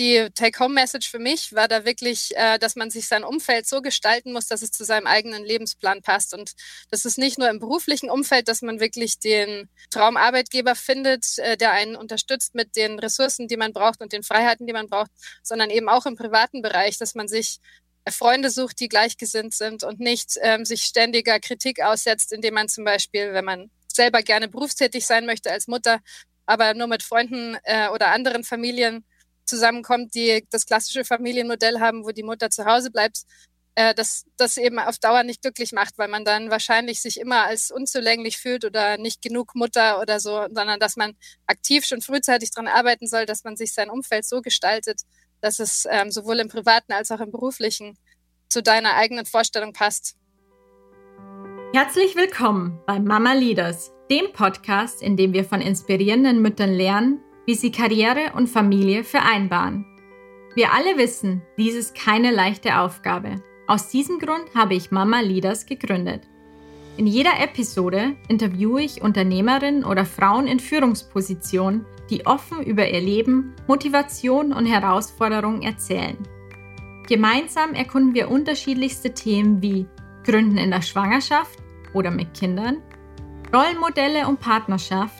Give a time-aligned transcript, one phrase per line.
[0.00, 4.32] die Take-Home-Message für mich war da wirklich, äh, dass man sich sein Umfeld so gestalten
[4.32, 6.32] muss, dass es zu seinem eigenen Lebensplan passt.
[6.32, 6.52] Und
[6.90, 11.72] das ist nicht nur im beruflichen Umfeld, dass man wirklich den Traumarbeitgeber findet, äh, der
[11.72, 15.10] einen unterstützt mit den Ressourcen, die man braucht und den Freiheiten, die man braucht,
[15.42, 17.58] sondern eben auch im privaten Bereich, dass man sich
[18.06, 22.68] äh, Freunde sucht, die gleichgesinnt sind und nicht ähm, sich ständiger Kritik aussetzt, indem man
[22.70, 26.00] zum Beispiel, wenn man selber gerne berufstätig sein möchte als Mutter,
[26.46, 29.04] aber nur mit Freunden äh, oder anderen Familien
[29.50, 33.22] zusammenkommt, die das klassische Familienmodell haben, wo die Mutter zu Hause bleibt,
[33.74, 37.44] äh, dass das eben auf Dauer nicht glücklich macht, weil man dann wahrscheinlich sich immer
[37.44, 41.16] als unzulänglich fühlt oder nicht genug Mutter oder so, sondern dass man
[41.46, 45.02] aktiv schon frühzeitig daran arbeiten soll, dass man sich sein Umfeld so gestaltet,
[45.40, 47.98] dass es ähm, sowohl im privaten als auch im beruflichen
[48.48, 50.16] zu deiner eigenen Vorstellung passt.
[51.72, 57.56] Herzlich willkommen bei Mama Leaders, dem Podcast, in dem wir von inspirierenden Müttern lernen, wie
[57.56, 59.84] sie Karriere und Familie vereinbaren.
[60.54, 63.42] Wir alle wissen, dies ist keine leichte Aufgabe.
[63.66, 66.22] Aus diesem Grund habe ich Mama Leaders gegründet.
[66.96, 73.56] In jeder Episode interviewe ich Unternehmerinnen oder Frauen in Führungspositionen, die offen über ihr Leben,
[73.66, 76.18] Motivation und Herausforderungen erzählen.
[77.08, 79.88] Gemeinsam erkunden wir unterschiedlichste Themen wie
[80.22, 81.58] Gründen in der Schwangerschaft
[81.94, 82.76] oder mit Kindern,
[83.52, 85.19] Rollenmodelle und Partnerschaft,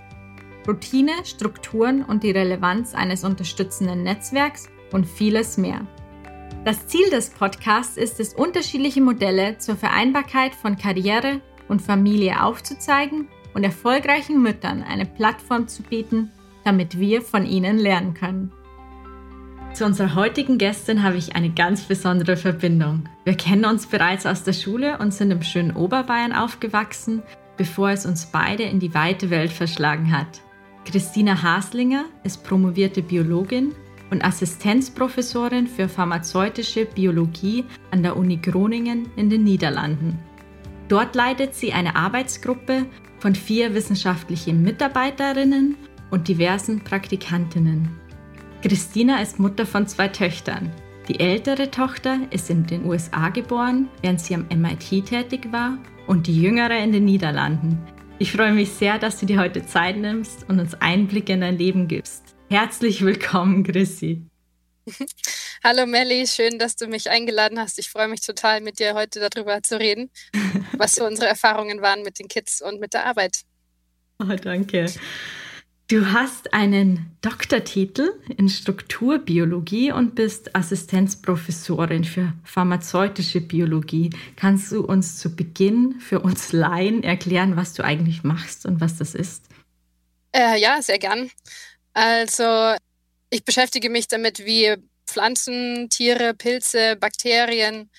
[0.66, 5.86] Routine, Strukturen und die Relevanz eines unterstützenden Netzwerks und vieles mehr.
[6.64, 13.28] Das Ziel des Podcasts ist es, unterschiedliche Modelle zur Vereinbarkeit von Karriere und Familie aufzuzeigen
[13.54, 16.30] und erfolgreichen Müttern eine Plattform zu bieten,
[16.64, 18.52] damit wir von ihnen lernen können.
[19.72, 23.08] Zu unserer heutigen Gästin habe ich eine ganz besondere Verbindung.
[23.24, 27.22] Wir kennen uns bereits aus der Schule und sind im schönen Oberbayern aufgewachsen,
[27.56, 30.42] bevor es uns beide in die weite Welt verschlagen hat.
[30.84, 33.74] Christina Haslinger ist promovierte Biologin
[34.10, 40.18] und Assistenzprofessorin für pharmazeutische Biologie an der Uni Groningen in den Niederlanden.
[40.88, 42.86] Dort leitet sie eine Arbeitsgruppe
[43.20, 45.76] von vier wissenschaftlichen Mitarbeiterinnen
[46.10, 47.88] und diversen Praktikantinnen.
[48.62, 50.72] Christina ist Mutter von zwei Töchtern.
[51.06, 56.26] Die ältere Tochter ist in den USA geboren, während sie am MIT tätig war, und
[56.26, 57.78] die jüngere in den Niederlanden.
[58.20, 61.56] Ich freue mich sehr, dass du dir heute Zeit nimmst und uns Einblicke in dein
[61.56, 62.22] Leben gibst.
[62.50, 64.26] Herzlich willkommen, Chrissy.
[65.64, 67.78] Hallo Melli, schön, dass du mich eingeladen hast.
[67.78, 70.10] Ich freue mich total, mit dir heute darüber zu reden,
[70.76, 73.40] was so unsere Erfahrungen waren mit den Kids und mit der Arbeit.
[74.18, 74.84] Oh, danke.
[75.90, 84.10] Du hast einen Doktortitel in Strukturbiologie und bist Assistenzprofessorin für pharmazeutische Biologie.
[84.36, 88.98] Kannst du uns zu Beginn für uns Laien erklären, was du eigentlich machst und was
[88.98, 89.46] das ist?
[90.30, 91.28] Äh, ja, sehr gern.
[91.92, 92.76] Also
[93.30, 94.76] ich beschäftige mich damit, wie
[95.08, 97.90] Pflanzen, Tiere, Pilze, Bakterien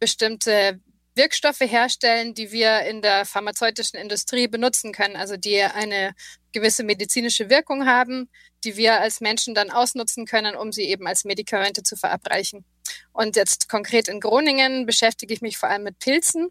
[0.00, 0.80] bestimmte
[1.14, 6.14] Wirkstoffe herstellen, die wir in der pharmazeutischen Industrie benutzen können, also die eine
[6.56, 8.30] gewisse medizinische Wirkung haben,
[8.64, 12.64] die wir als Menschen dann ausnutzen können, um sie eben als Medikamente zu verabreichen.
[13.12, 16.48] Und jetzt konkret in Groningen beschäftige ich mich vor allem mit Pilzen.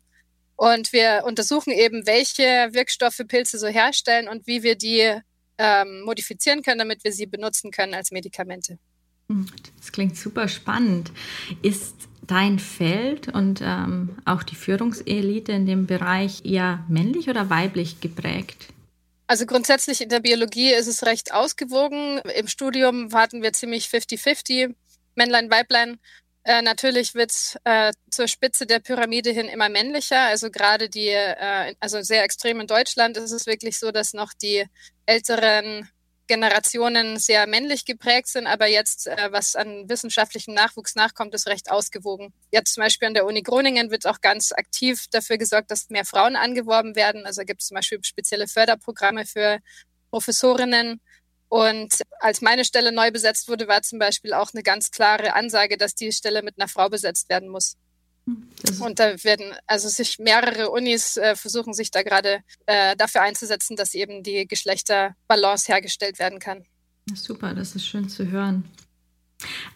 [0.56, 5.20] Und wir untersuchen eben, welche Wirkstoffe Pilze so herstellen und wie wir die
[5.58, 8.78] ähm, modifizieren können, damit wir sie benutzen können als Medikamente.
[9.30, 9.48] Hm,
[9.80, 11.12] das klingt super spannend.
[11.64, 11.96] Ist
[12.28, 18.68] dein Feld und ähm, auch die Führungselite in dem Bereich eher männlich oder weiblich geprägt?
[19.28, 22.20] Also grundsätzlich in der Biologie ist es recht ausgewogen.
[22.36, 24.76] Im Studium warten wir ziemlich 50-50,
[25.16, 26.00] Männlein, Weiblein.
[26.44, 27.32] Äh, natürlich wird
[27.64, 30.22] äh, zur Spitze der Pyramide hin immer männlicher.
[30.22, 34.32] Also gerade die, äh, also sehr extrem in Deutschland ist es wirklich so, dass noch
[34.34, 34.66] die
[35.08, 35.90] älteren
[36.28, 41.70] Generationen sehr männlich geprägt sind, aber jetzt, äh, was an wissenschaftlichem Nachwuchs nachkommt, ist recht
[41.70, 42.34] ausgewogen.
[42.52, 46.06] Jetzt zum Beispiel an der Uni Groningen wird auch ganz aktiv dafür gesorgt, dass mehr
[46.06, 47.26] Frauen angeworben werden.
[47.26, 49.60] Also gibt es zum Beispiel spezielle Förderprogramme für
[50.10, 51.02] Professorinnen.
[51.50, 55.78] Und als meine Stelle neu besetzt wurde, war zum Beispiel auch eine ganz klare Ansage,
[55.78, 57.78] dass die Stelle mit einer Frau besetzt werden muss.
[58.80, 63.76] Und da werden also sich mehrere Unis äh, versuchen sich da gerade äh, dafür einzusetzen,
[63.76, 66.66] dass eben die Geschlechterbalance hergestellt werden kann.
[67.14, 68.66] Super, das ist schön zu hören.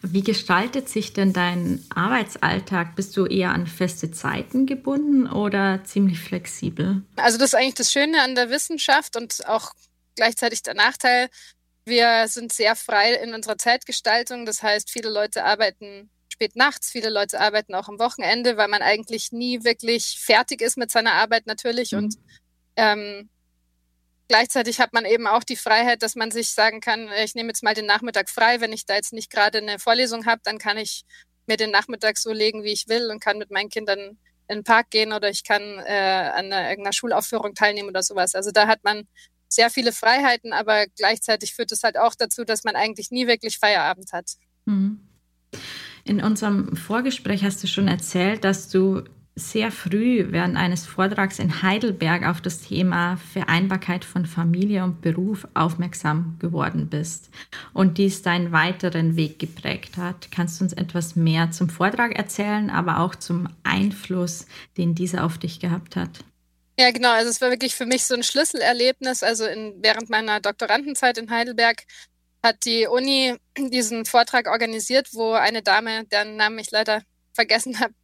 [0.02, 2.96] Wie gestaltet sich denn dein Arbeitsalltag?
[2.96, 7.02] Bist du eher an feste Zeiten gebunden oder ziemlich flexibel?
[7.16, 9.72] Also das ist eigentlich das Schöne an der Wissenschaft und auch
[10.16, 11.28] gleichzeitig der Nachteil.
[11.84, 14.46] Wir sind sehr frei in unserer Zeitgestaltung.
[14.46, 16.10] Das heißt, viele Leute arbeiten
[16.40, 16.90] spät nachts.
[16.90, 21.12] Viele Leute arbeiten auch am Wochenende, weil man eigentlich nie wirklich fertig ist mit seiner
[21.12, 21.92] Arbeit natürlich.
[21.92, 21.98] Mhm.
[21.98, 22.14] Und
[22.76, 23.28] ähm,
[24.28, 27.62] gleichzeitig hat man eben auch die Freiheit, dass man sich sagen kann, ich nehme jetzt
[27.62, 28.60] mal den Nachmittag frei.
[28.60, 31.04] Wenn ich da jetzt nicht gerade eine Vorlesung habe, dann kann ich
[31.46, 34.64] mir den Nachmittag so legen, wie ich will und kann mit meinen Kindern in den
[34.64, 38.34] Park gehen oder ich kann äh, an einer, irgendeiner Schulaufführung teilnehmen oder sowas.
[38.34, 39.06] Also da hat man
[39.48, 43.58] sehr viele Freiheiten, aber gleichzeitig führt es halt auch dazu, dass man eigentlich nie wirklich
[43.58, 44.32] Feierabend hat.
[44.64, 45.06] Mhm.
[46.10, 49.04] In unserem Vorgespräch hast du schon erzählt, dass du
[49.36, 55.46] sehr früh während eines Vortrags in Heidelberg auf das Thema Vereinbarkeit von Familie und Beruf
[55.54, 57.30] aufmerksam geworden bist
[57.74, 60.32] und dies deinen weiteren Weg geprägt hat.
[60.32, 64.46] Kannst du uns etwas mehr zum Vortrag erzählen, aber auch zum Einfluss,
[64.76, 66.24] den dieser auf dich gehabt hat?
[66.80, 67.12] Ja, genau.
[67.12, 69.22] Also es war wirklich für mich so ein Schlüsselerlebnis.
[69.22, 71.84] Also in, während meiner Doktorandenzeit in Heidelberg
[72.42, 77.02] hat die Uni diesen Vortrag organisiert, wo eine Dame, deren Namen ich leider
[77.32, 77.94] vergessen habe,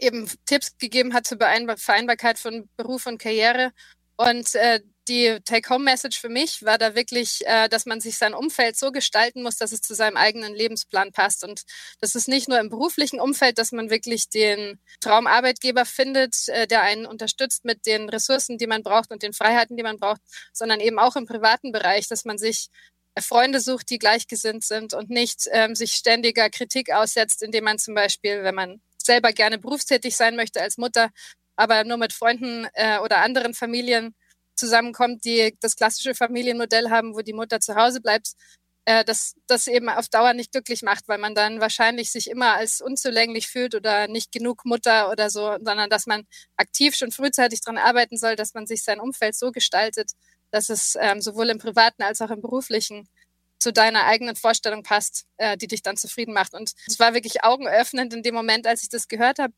[0.00, 3.72] eben Tipps gegeben hat zur Vereinbarkeit von Beruf und Karriere.
[4.16, 8.76] Und äh, die Take-Home-Message für mich war da wirklich, äh, dass man sich sein Umfeld
[8.76, 11.44] so gestalten muss, dass es zu seinem eigenen Lebensplan passt.
[11.44, 11.62] Und
[12.00, 16.82] das ist nicht nur im beruflichen Umfeld, dass man wirklich den Traumarbeitgeber findet, äh, der
[16.82, 20.20] einen unterstützt mit den Ressourcen, die man braucht und den Freiheiten, die man braucht,
[20.52, 22.68] sondern eben auch im privaten Bereich, dass man sich
[23.20, 27.94] Freunde sucht, die gleichgesinnt sind und nicht ähm, sich ständiger Kritik aussetzt, indem man zum
[27.94, 31.10] Beispiel, wenn man selber gerne berufstätig sein möchte als Mutter,
[31.56, 34.14] aber nur mit Freunden äh, oder anderen Familien
[34.56, 38.32] zusammenkommt, die das klassische Familienmodell haben, wo die Mutter zu Hause bleibt,
[38.86, 42.54] äh, dass das eben auf Dauer nicht glücklich macht, weil man dann wahrscheinlich sich immer
[42.54, 46.26] als unzulänglich fühlt oder nicht genug Mutter oder so, sondern dass man
[46.56, 50.12] aktiv schon frühzeitig daran arbeiten soll, dass man sich sein Umfeld so gestaltet,
[50.54, 53.08] dass es ähm, sowohl im privaten als auch im beruflichen
[53.58, 56.54] zu deiner eigenen Vorstellung passt, äh, die dich dann zufrieden macht.
[56.54, 59.52] Und es war wirklich augenöffnend in dem Moment, als ich das gehört habe.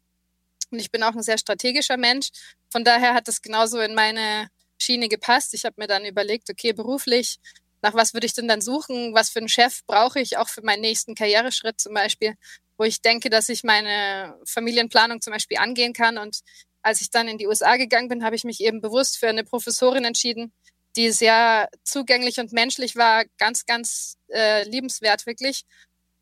[0.70, 2.28] Und ich bin auch ein sehr strategischer Mensch.
[2.70, 4.48] Von daher hat das genauso in meine
[4.78, 5.52] Schiene gepasst.
[5.52, 7.40] Ich habe mir dann überlegt, okay, beruflich,
[7.82, 9.12] nach was würde ich denn dann suchen?
[9.12, 12.36] Was für einen Chef brauche ich auch für meinen nächsten Karriereschritt zum Beispiel,
[12.78, 16.16] wo ich denke, dass ich meine Familienplanung zum Beispiel angehen kann.
[16.16, 16.40] Und
[16.80, 19.44] als ich dann in die USA gegangen bin, habe ich mich eben bewusst für eine
[19.44, 20.54] Professorin entschieden,
[20.96, 25.64] die sehr zugänglich und menschlich war, ganz, ganz äh, liebenswert wirklich.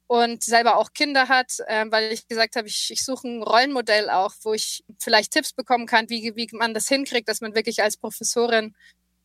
[0.07, 4.11] Und selber auch Kinder hat, äh, weil ich gesagt habe, ich, ich suche ein Rollenmodell
[4.11, 7.83] auch, wo ich vielleicht Tipps bekommen kann, wie, wie man das hinkriegt, dass man wirklich
[7.83, 8.75] als Professorin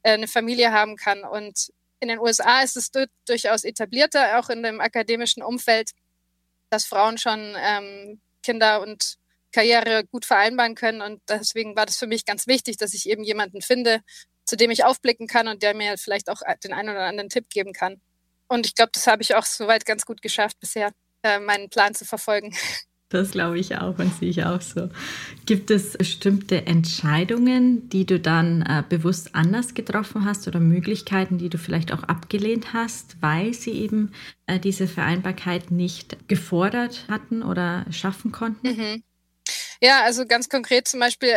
[0.03, 1.23] äh, eine Familie haben kann.
[1.23, 2.91] Und in den USA ist es
[3.25, 5.91] durchaus etablierter, auch in dem akademischen Umfeld,
[6.69, 9.17] dass Frauen schon ähm, Kinder und
[9.51, 11.01] Karriere gut vereinbaren können.
[11.01, 14.01] Und deswegen war das für mich ganz wichtig, dass ich eben jemanden finde,
[14.49, 17.49] zu dem ich aufblicken kann und der mir vielleicht auch den einen oder anderen Tipp
[17.49, 18.01] geben kann.
[18.47, 20.91] Und ich glaube, das habe ich auch soweit ganz gut geschafft bisher,
[21.21, 22.53] äh, meinen Plan zu verfolgen.
[23.11, 24.87] Das glaube ich auch und sehe ich auch so.
[25.47, 31.49] Gibt es bestimmte Entscheidungen, die du dann äh, bewusst anders getroffen hast oder Möglichkeiten, die
[31.49, 34.13] du vielleicht auch abgelehnt hast, weil sie eben
[34.45, 38.67] äh, diese Vereinbarkeit nicht gefordert hatten oder schaffen konnten?
[38.67, 39.03] Mhm.
[39.81, 41.33] Ja, also ganz konkret zum Beispiel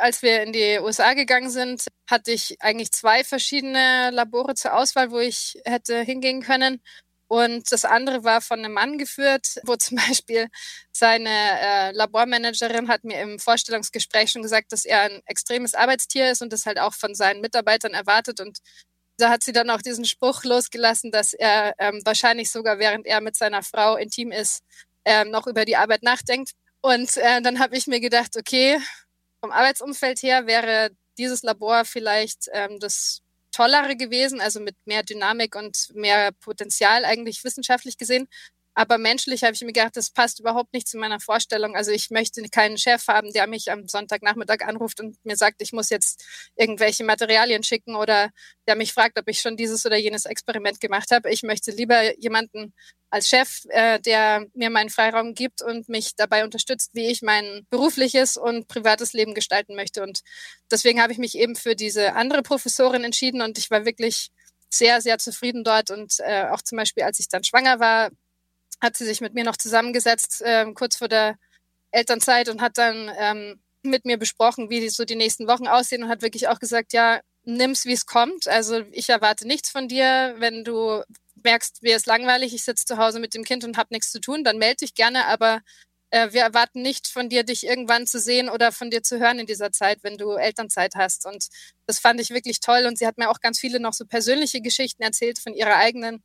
[0.00, 5.10] als wir in die USA gegangen sind, hatte ich eigentlich zwei verschiedene Labore zur Auswahl,
[5.10, 6.80] wo ich hätte hingehen können.
[7.28, 10.48] Und das andere war von einem Mann geführt, wo zum Beispiel
[10.92, 16.42] seine äh, Labormanagerin hat mir im Vorstellungsgespräch schon gesagt, dass er ein extremes Arbeitstier ist
[16.42, 18.40] und das halt auch von seinen Mitarbeitern erwartet.
[18.40, 18.58] Und
[19.16, 23.20] da hat sie dann auch diesen Spruch losgelassen, dass er ähm, wahrscheinlich sogar während er
[23.20, 24.64] mit seiner Frau intim ist,
[25.04, 26.50] ähm, noch über die Arbeit nachdenkt.
[26.80, 28.78] Und äh, dann habe ich mir gedacht, okay,
[29.40, 35.56] vom Arbeitsumfeld her wäre dieses Labor vielleicht ähm, das tollere gewesen, also mit mehr Dynamik
[35.56, 38.28] und mehr Potenzial eigentlich wissenschaftlich gesehen.
[38.74, 41.74] Aber menschlich habe ich mir gedacht, das passt überhaupt nicht zu meiner Vorstellung.
[41.76, 45.72] Also ich möchte keinen Chef haben, der mich am Sonntagnachmittag anruft und mir sagt, ich
[45.72, 46.24] muss jetzt
[46.56, 48.30] irgendwelche Materialien schicken oder
[48.66, 51.30] der mich fragt, ob ich schon dieses oder jenes Experiment gemacht habe.
[51.30, 52.72] Ich möchte lieber jemanden
[53.10, 57.66] als Chef, äh, der mir meinen Freiraum gibt und mich dabei unterstützt, wie ich mein
[57.70, 60.02] berufliches und privates Leben gestalten möchte.
[60.02, 60.20] Und
[60.70, 64.30] deswegen habe ich mich eben für diese andere Professorin entschieden und ich war wirklich
[64.70, 65.90] sehr, sehr zufrieden dort.
[65.90, 68.10] Und äh, auch zum Beispiel, als ich dann schwanger war,
[68.80, 71.36] hat sie sich mit mir noch zusammengesetzt, äh, kurz vor der
[71.90, 76.08] Elternzeit und hat dann ähm, mit mir besprochen, wie so die nächsten Wochen aussehen und
[76.08, 78.48] hat wirklich auch gesagt, ja, nimm's, wie es kommt.
[78.48, 80.34] Also ich erwarte nichts von dir.
[80.38, 81.02] Wenn du
[81.42, 84.20] merkst, mir ist langweilig, ich sitze zu Hause mit dem Kind und habe nichts zu
[84.20, 85.60] tun, dann melde dich gerne, aber
[86.10, 89.38] äh, wir erwarten nicht von dir, dich irgendwann zu sehen oder von dir zu hören
[89.38, 91.26] in dieser Zeit, wenn du Elternzeit hast.
[91.26, 91.46] Und
[91.86, 92.84] das fand ich wirklich toll.
[92.86, 96.22] Und sie hat mir auch ganz viele noch so persönliche Geschichten erzählt von ihrer eigenen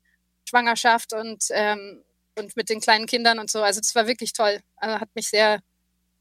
[0.47, 2.03] Schwangerschaft und ähm,
[2.37, 3.61] und mit den kleinen Kindern und so.
[3.61, 4.59] Also es war wirklich toll.
[4.77, 5.61] Also hat mich sehr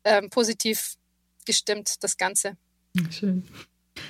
[0.04, 0.94] ähm, positiv
[1.47, 2.56] gestimmt, das Ganze.
[3.11, 3.47] Schön.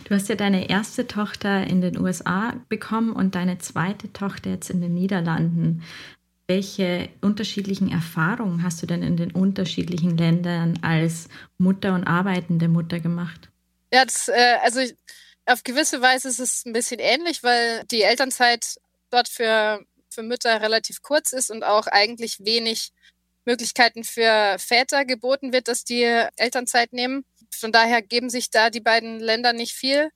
[0.05, 4.71] Du hast ja deine erste Tochter in den USA bekommen und deine zweite Tochter jetzt
[4.71, 5.83] in den Niederlanden.
[6.47, 13.01] Welche unterschiedlichen Erfahrungen hast du denn in den unterschiedlichen Ländern als Mutter und arbeitende Mutter
[13.01, 13.51] gemacht?
[13.93, 14.81] Ja, das, äh, also
[15.47, 18.77] auf gewisse Weise ist es ein bisschen ähnlich, weil die Elternzeit
[19.11, 19.85] dort für,
[20.15, 22.93] für Mütter relativ kurz ist und auch eigentlich wenig
[23.45, 26.05] Möglichkeiten für Väter geboten wird, dass die
[26.37, 27.25] Elternzeit nehmen.
[27.51, 30.11] Von daher geben sich da die beiden Länder nicht viel.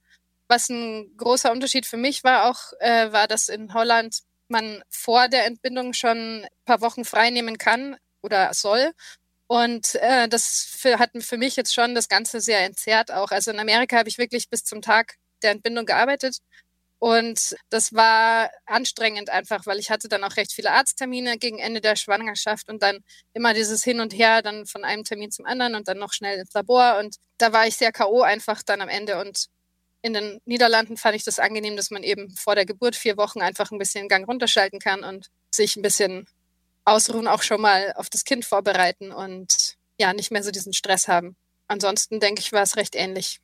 [0.48, 5.28] Was ein großer Unterschied für mich war auch, äh, war, dass in Holland man vor
[5.28, 8.92] der Entbindung schon ein paar Wochen frei nehmen kann oder soll.
[9.46, 13.30] Und äh, das für, hat für mich jetzt schon das Ganze sehr entzerrt auch.
[13.30, 16.38] Also in Amerika habe ich wirklich bis zum Tag der Entbindung gearbeitet.
[17.00, 21.80] Und das war anstrengend einfach, weil ich hatte dann auch recht viele Arzttermine gegen Ende
[21.80, 22.98] der Schwangerschaft und dann
[23.34, 26.40] immer dieses Hin und Her, dann von einem Termin zum anderen und dann noch schnell
[26.40, 26.98] ins Labor.
[26.98, 28.22] Und da war ich sehr K.O.
[28.22, 29.20] einfach dann am Ende.
[29.20, 29.46] Und
[30.02, 33.42] in den Niederlanden fand ich das angenehm, dass man eben vor der Geburt vier Wochen
[33.42, 36.26] einfach ein bisschen Gang runterschalten kann und sich ein bisschen
[36.84, 41.06] ausruhen, auch schon mal auf das Kind vorbereiten und ja, nicht mehr so diesen Stress
[41.06, 41.36] haben.
[41.68, 43.40] Ansonsten denke ich, war es recht ähnlich.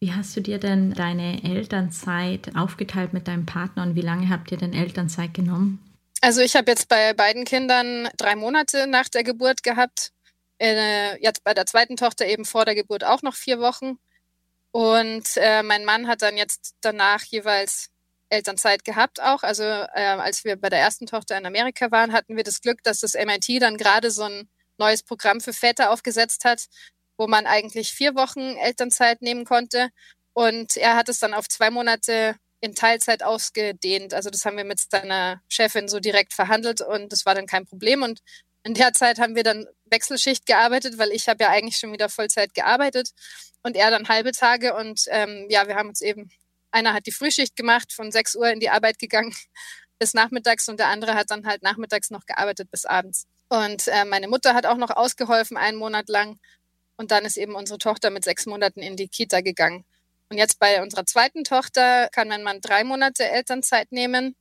[0.00, 4.52] Wie hast du dir denn deine Elternzeit aufgeteilt mit deinem Partner und wie lange habt
[4.52, 5.78] ihr denn Elternzeit genommen?
[6.20, 10.12] Also ich habe jetzt bei beiden Kindern drei Monate nach der Geburt gehabt.
[10.58, 13.98] Äh, jetzt bei der zweiten Tochter eben vor der Geburt auch noch vier Wochen.
[14.70, 17.90] Und äh, mein Mann hat dann jetzt danach jeweils
[18.28, 19.42] Elternzeit gehabt auch.
[19.42, 22.82] Also äh, als wir bei der ersten Tochter in Amerika waren, hatten wir das Glück,
[22.82, 26.66] dass das MIT dann gerade so ein neues Programm für Väter aufgesetzt hat,
[27.16, 29.90] wo man eigentlich vier Wochen Elternzeit nehmen konnte.
[30.32, 34.14] Und er hat es dann auf zwei Monate in Teilzeit ausgedehnt.
[34.14, 37.66] Also das haben wir mit seiner Chefin so direkt verhandelt und das war dann kein
[37.66, 38.02] Problem.
[38.02, 38.20] Und
[38.64, 42.08] in der Zeit haben wir dann Wechselschicht gearbeitet, weil ich habe ja eigentlich schon wieder
[42.08, 43.10] Vollzeit gearbeitet
[43.62, 44.74] und er dann halbe Tage.
[44.74, 46.30] Und ähm, ja, wir haben uns eben,
[46.70, 49.34] einer hat die Frühschicht gemacht, von 6 Uhr in die Arbeit gegangen
[49.98, 53.26] bis nachmittags und der andere hat dann halt nachmittags noch gearbeitet bis abends.
[53.48, 56.38] Und äh, meine Mutter hat auch noch ausgeholfen, einen Monat lang.
[56.96, 59.84] Und dann ist eben unsere Tochter mit sechs Monaten in die Kita gegangen.
[60.30, 64.36] Und jetzt bei unserer zweiten Tochter kann mein Mann drei Monate Elternzeit nehmen.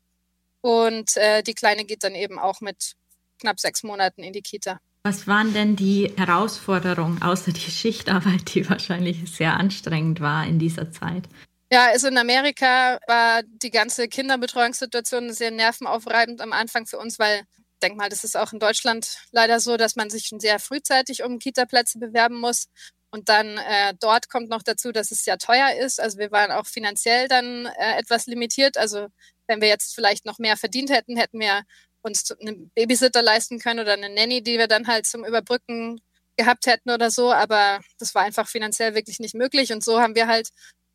[0.62, 2.94] Und äh, die Kleine geht dann eben auch mit
[3.40, 4.80] knapp sechs Monaten in die Kita.
[5.04, 10.92] Was waren denn die Herausforderungen außer die Schichtarbeit, die wahrscheinlich sehr anstrengend war in dieser
[10.92, 11.24] Zeit?
[11.70, 17.42] Ja, also in Amerika war die ganze Kinderbetreuungssituation sehr nervenaufreibend am Anfang für uns, weil
[17.84, 21.24] denke mal, das ist auch in Deutschland leider so, dass man sich schon sehr frühzeitig
[21.24, 22.68] um Kita-Plätze bewerben muss.
[23.12, 26.00] Und dann äh, dort kommt noch dazu, dass es sehr teuer ist.
[26.00, 28.78] Also wir waren auch finanziell dann äh, etwas limitiert.
[28.78, 29.08] Also
[29.48, 31.62] wenn wir jetzt vielleicht noch mehr verdient hätten, hätten wir
[32.02, 36.02] uns einen Babysitter leisten können oder eine Nanny, die wir dann halt zum Überbrücken
[36.38, 37.32] gehabt hätten oder so.
[37.32, 39.72] Aber das war einfach finanziell wirklich nicht möglich.
[39.72, 40.50] Und so haben wir halt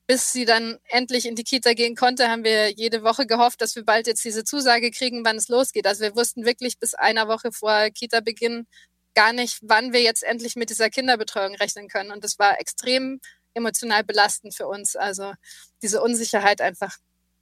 [0.09, 3.77] bis sie dann endlich in die Kita gehen konnte, haben wir jede Woche gehofft, dass
[3.77, 5.87] wir bald jetzt diese Zusage kriegen, wann es losgeht.
[5.87, 8.67] Also wir wussten wirklich bis einer Woche vor Kita-Beginn
[9.15, 12.11] gar nicht, wann wir jetzt endlich mit dieser Kinderbetreuung rechnen können.
[12.11, 13.21] Und das war extrem
[13.53, 14.97] emotional belastend für uns.
[14.97, 15.35] Also
[15.83, 16.97] diese Unsicherheit einfach.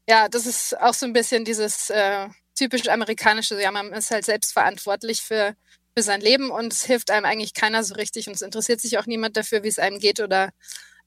[0.09, 4.25] Ja, das ist auch so ein bisschen dieses äh, typisch amerikanische, ja, man ist halt
[4.25, 5.55] selbstverantwortlich für,
[5.97, 8.99] für sein Leben und es hilft einem eigentlich keiner so richtig und es interessiert sich
[8.99, 10.51] auch niemand dafür, wie es einem geht oder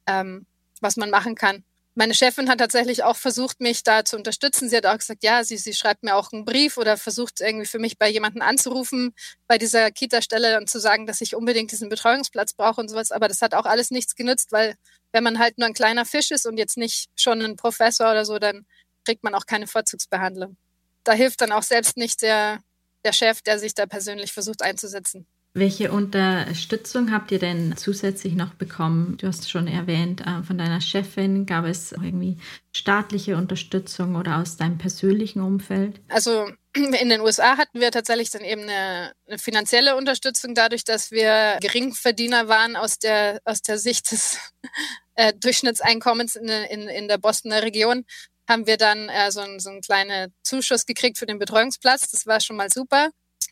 [0.07, 0.45] ähm,
[0.79, 1.63] was man machen kann.
[1.95, 4.69] Meine Chefin hat tatsächlich auch versucht, mich da zu unterstützen.
[4.69, 7.65] Sie hat auch gesagt, ja, sie, sie schreibt mir auch einen Brief oder versucht irgendwie
[7.65, 9.13] für mich bei jemandem anzurufen
[9.47, 13.11] bei dieser Kita-Stelle und zu sagen, dass ich unbedingt diesen Betreuungsplatz brauche und sowas.
[13.11, 14.75] Aber das hat auch alles nichts genützt, weil
[15.11, 18.23] wenn man halt nur ein kleiner Fisch ist und jetzt nicht schon ein Professor oder
[18.23, 18.65] so, dann
[19.03, 20.55] kriegt man auch keine Vorzugsbehandlung.
[21.03, 22.59] Da hilft dann auch selbst nicht der,
[23.03, 25.25] der Chef, der sich da persönlich versucht einzusetzen.
[25.53, 29.17] Welche Unterstützung habt ihr denn zusätzlich noch bekommen?
[29.17, 32.37] Du hast schon erwähnt, äh, von deiner Chefin gab es irgendwie
[32.71, 36.01] staatliche Unterstützung oder aus deinem persönlichen Umfeld?
[36.07, 41.09] Also in den USA hatten wir tatsächlich dann eben eine, eine finanzielle Unterstützung dadurch, dass
[41.09, 44.37] wir Geringverdiener waren aus der, aus der Sicht des
[45.15, 48.05] äh, Durchschnittseinkommens in, in, in der Bostoner Region
[48.47, 52.09] haben wir dann äh, so, ein, so einen kleinen Zuschuss gekriegt für den Betreuungsplatz.
[52.11, 53.09] Das war schon mal super.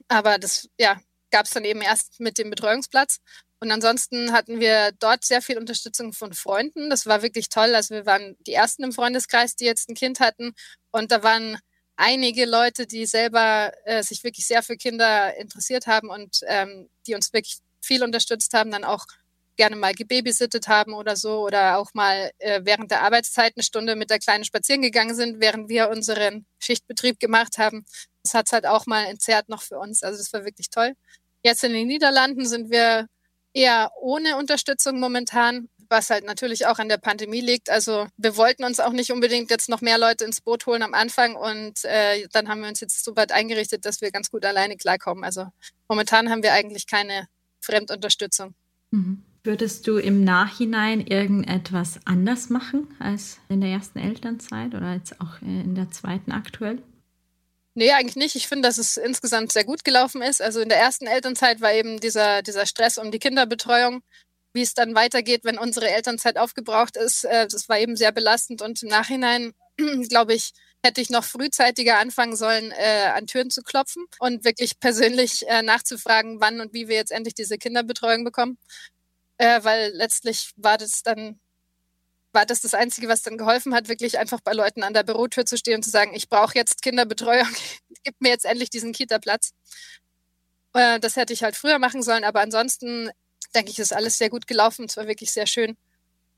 [0.07, 0.99] Aber das, ja,
[1.31, 3.19] gab es dann eben erst mit dem Betreuungsplatz.
[3.59, 6.89] Und ansonsten hatten wir dort sehr viel Unterstützung von Freunden.
[6.89, 7.73] Das war wirklich toll.
[7.73, 10.53] Also wir waren die ersten im Freundeskreis, die jetzt ein Kind hatten.
[10.91, 11.57] Und da waren
[11.95, 17.15] einige Leute, die selber äh, sich wirklich sehr für Kinder interessiert haben und ähm, die
[17.15, 19.05] uns wirklich viel unterstützt haben, dann auch
[19.57, 23.95] gerne mal gebabysittet haben oder so oder auch mal äh, während der Arbeitszeit eine Stunde
[23.95, 27.85] mit der Kleinen spazieren gegangen sind, während wir unseren Schichtbetrieb gemacht haben.
[28.27, 30.03] Das hat es halt auch mal entzerrt noch für uns.
[30.03, 30.93] Also das war wirklich toll.
[31.43, 33.07] Jetzt in den Niederlanden sind wir
[33.53, 35.69] eher ohne Unterstützung momentan.
[35.89, 37.69] was halt natürlich auch an der Pandemie liegt.
[37.69, 40.93] Also wir wollten uns auch nicht unbedingt jetzt noch mehr Leute ins Boot holen am
[40.93, 44.43] Anfang und äh, dann haben wir uns jetzt so weit eingerichtet, dass wir ganz gut
[44.43, 45.23] alleine klarkommen.
[45.23, 45.47] Also
[45.87, 47.29] momentan haben wir eigentlich keine
[47.61, 48.53] Fremdunterstützung.
[48.91, 49.23] Mhm.
[49.45, 55.41] Würdest du im Nachhinein irgendetwas anders machen als in der ersten Elternzeit oder jetzt auch
[55.41, 56.81] in der zweiten aktuell?
[57.77, 58.35] Nee, eigentlich nicht.
[58.35, 60.41] Ich finde, dass es insgesamt sehr gut gelaufen ist.
[60.41, 64.01] Also in der ersten Elternzeit war eben dieser, dieser Stress um die Kinderbetreuung.
[64.51, 68.63] Wie es dann weitergeht, wenn unsere Elternzeit aufgebraucht ist, äh, das war eben sehr belastend.
[68.63, 69.53] Und im Nachhinein,
[70.09, 70.53] glaube ich,
[70.83, 75.61] hätte ich noch frühzeitiger anfangen sollen, äh, an Türen zu klopfen und wirklich persönlich äh,
[75.61, 78.57] nachzufragen, wann und wie wir jetzt endlich diese Kinderbetreuung bekommen.
[79.37, 81.39] Äh, weil letztlich war das dann
[82.37, 85.47] war das das Einzige, was dann geholfen hat, wirklich einfach bei Leuten an der Bürotür
[85.47, 87.47] zu stehen und zu sagen, ich brauche jetzt Kinderbetreuung,
[88.03, 89.53] gib mir jetzt endlich diesen Kita-Platz.
[90.73, 93.09] Äh, das hätte ich halt früher machen sollen, aber ansonsten
[93.55, 94.85] denke ich, ist alles sehr gut gelaufen.
[94.85, 95.77] Es war wirklich sehr schön,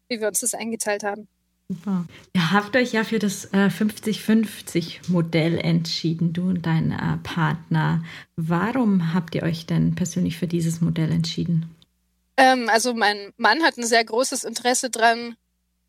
[0.07, 1.27] wie wir uns das eingeteilt haben.
[1.67, 2.05] Super.
[2.31, 8.05] Ihr habt euch ja für das 50-50-Modell äh, entschieden, du und dein äh, Partner.
[8.37, 11.75] Warum habt ihr euch denn persönlich für dieses Modell entschieden?
[12.37, 15.35] Ähm, also mein Mann hat ein sehr großes Interesse daran,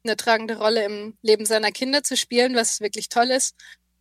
[0.04, 3.54] eine tragende Rolle im Leben seiner Kinder zu spielen, was wirklich toll ist.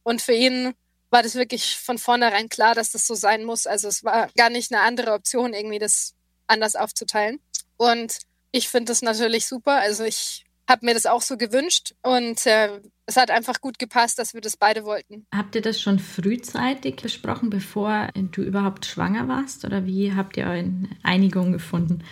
[0.03, 0.73] Und für ihn
[1.09, 3.67] war das wirklich von vornherein klar, dass das so sein muss.
[3.67, 6.13] Also es war gar nicht eine andere Option, irgendwie das
[6.47, 7.39] anders aufzuteilen.
[7.77, 8.19] Und
[8.51, 9.79] ich finde das natürlich super.
[9.79, 14.19] Also ich habe mir das auch so gewünscht und äh, es hat einfach gut gepasst,
[14.19, 15.25] dass wir das beide wollten.
[15.33, 19.65] Habt ihr das schon frühzeitig besprochen, bevor du überhaupt schwanger warst?
[19.65, 22.03] Oder wie habt ihr eine Einigung gefunden?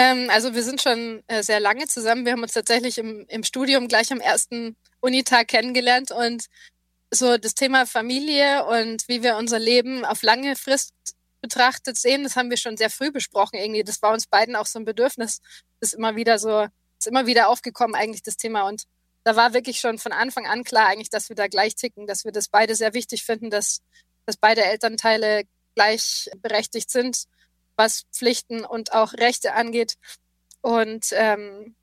[0.00, 2.24] Ähm, also wir sind schon äh, sehr lange zusammen.
[2.24, 6.46] Wir haben uns tatsächlich im, im Studium gleich am ersten Unitag kennengelernt und
[7.10, 10.94] so das Thema Familie und wie wir unser Leben auf lange Frist
[11.42, 13.84] betrachtet sehen, das haben wir schon sehr früh besprochen irgendwie.
[13.84, 15.42] Das war uns beiden auch so ein Bedürfnis.
[15.80, 16.66] Das ist immer wieder so,
[16.98, 18.84] ist immer wieder aufgekommen eigentlich das Thema und
[19.24, 22.24] da war wirklich schon von Anfang an klar eigentlich, dass wir da gleich ticken, dass
[22.24, 23.82] wir das beide sehr wichtig finden, dass,
[24.24, 25.42] dass beide Elternteile
[25.74, 27.26] gleichberechtigt sind
[27.80, 29.94] was Pflichten und auch Rechte angeht.
[30.60, 31.74] Und ähm,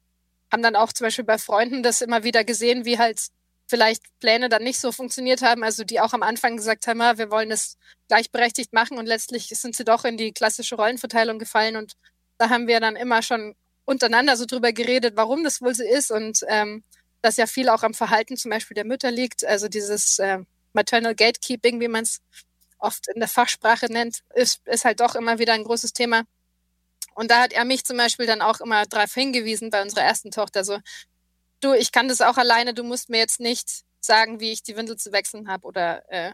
[0.52, 3.20] haben dann auch zum Beispiel bei Freunden das immer wieder gesehen, wie halt
[3.68, 7.12] vielleicht Pläne dann nicht so funktioniert haben, also die auch am Anfang gesagt haben, ja,
[7.12, 11.40] ah, wir wollen es gleichberechtigt machen und letztlich sind sie doch in die klassische Rollenverteilung
[11.40, 11.76] gefallen.
[11.76, 11.94] Und
[12.38, 16.12] da haben wir dann immer schon untereinander so drüber geredet, warum das wohl so ist
[16.12, 16.84] und ähm,
[17.22, 20.40] dass ja viel auch am Verhalten zum Beispiel der Mütter liegt, also dieses äh,
[20.74, 22.22] Maternal Gatekeeping, wie man es
[22.80, 26.24] oft in der Fachsprache nennt, ist, ist halt doch immer wieder ein großes Thema.
[27.16, 30.32] Und da hat er mich zum Beispiel dann auch immer darauf hingewiesen bei unserer ersten
[30.32, 30.78] Tochter, so,
[31.62, 34.76] du, ich kann das auch alleine, du musst mir jetzt nicht sagen, wie ich die
[34.76, 36.34] Windel zu wechseln habe oder äh,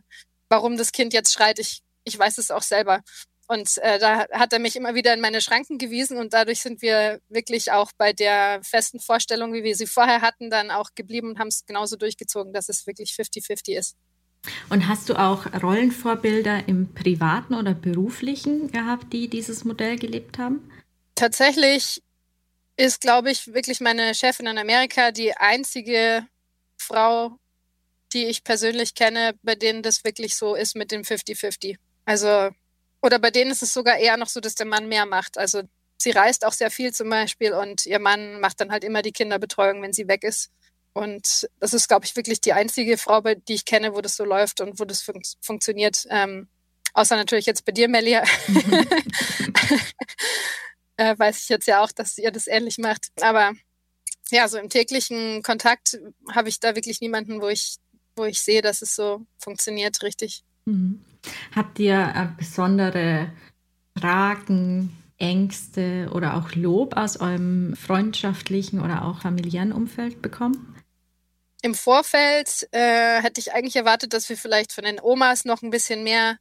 [0.50, 3.02] warum das Kind jetzt schreit, ich, ich weiß es auch selber.
[3.48, 6.82] Und äh, da hat er mich immer wieder in meine Schranken gewiesen und dadurch sind
[6.82, 11.30] wir wirklich auch bei der festen Vorstellung, wie wir sie vorher hatten, dann auch geblieben
[11.30, 13.98] und haben es genauso durchgezogen, dass es wirklich 50-50 ist.
[14.70, 20.70] Und hast du auch Rollenvorbilder im privaten oder beruflichen gehabt, die dieses Modell gelebt haben?
[21.16, 22.02] Tatsächlich
[22.76, 26.26] ist, glaube ich, wirklich meine Chefin in Amerika die einzige
[26.78, 27.38] Frau,
[28.14, 31.78] die ich persönlich kenne, bei denen das wirklich so ist mit dem 50-50.
[32.06, 32.50] Also,
[33.02, 35.38] oder bei denen ist es sogar eher noch so, dass der Mann mehr macht.
[35.38, 35.64] Also,
[35.98, 39.12] sie reist auch sehr viel zum Beispiel und ihr Mann macht dann halt immer die
[39.12, 40.52] Kinderbetreuung, wenn sie weg ist.
[40.94, 44.24] Und das ist, glaube ich, wirklich die einzige Frau, die ich kenne, wo das so
[44.24, 46.06] läuft und wo das fun funktioniert.
[46.10, 46.48] Ähm,
[46.94, 48.24] außer natürlich jetzt bei dir, Melia.
[50.96, 53.08] Äh, weiß ich jetzt ja auch, dass ihr das ähnlich macht.
[53.22, 53.54] Aber
[54.30, 56.00] ja, so im täglichen Kontakt
[56.32, 57.78] habe ich da wirklich niemanden, wo ich,
[58.16, 60.44] wo ich sehe, dass es so funktioniert, richtig.
[60.66, 61.04] Mhm.
[61.56, 63.32] Habt ihr äh, besondere
[63.98, 70.73] Fragen, Ängste oder auch Lob aus eurem freundschaftlichen oder auch familiären Umfeld bekommen?
[71.64, 75.70] Im Vorfeld äh, hätte ich eigentlich erwartet, dass wir vielleicht von den Omas noch ein
[75.70, 76.38] bisschen mehr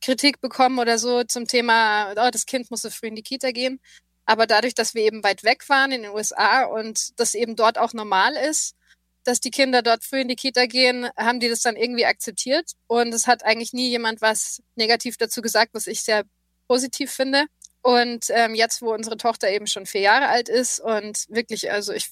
[0.00, 3.50] Kritik bekommen oder so zum Thema, oh, das Kind muss so früh in die Kita
[3.50, 3.78] gehen.
[4.24, 7.76] Aber dadurch, dass wir eben weit weg waren in den USA und das eben dort
[7.76, 8.74] auch normal ist,
[9.22, 12.72] dass die Kinder dort früh in die Kita gehen, haben die das dann irgendwie akzeptiert.
[12.86, 16.24] Und es hat eigentlich nie jemand was negativ dazu gesagt, was ich sehr
[16.68, 17.44] positiv finde.
[17.82, 21.92] Und ähm, jetzt, wo unsere Tochter eben schon vier Jahre alt ist und wirklich, also
[21.92, 22.10] ich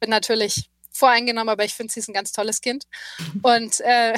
[0.00, 2.84] bin natürlich voreingenommen, aber ich finde, sie ist ein ganz tolles Kind.
[3.42, 4.14] Und äh,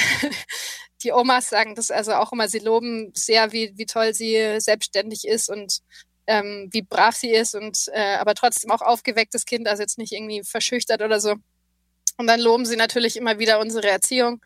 [1.03, 5.27] die Omas sagen das also auch immer, sie loben sehr, wie, wie toll sie selbstständig
[5.27, 5.81] ist und
[6.27, 10.13] ähm, wie brav sie ist und äh, aber trotzdem auch aufgewecktes Kind, also jetzt nicht
[10.13, 11.35] irgendwie verschüchtert oder so.
[12.17, 14.41] Und dann loben sie natürlich immer wieder unsere Erziehung.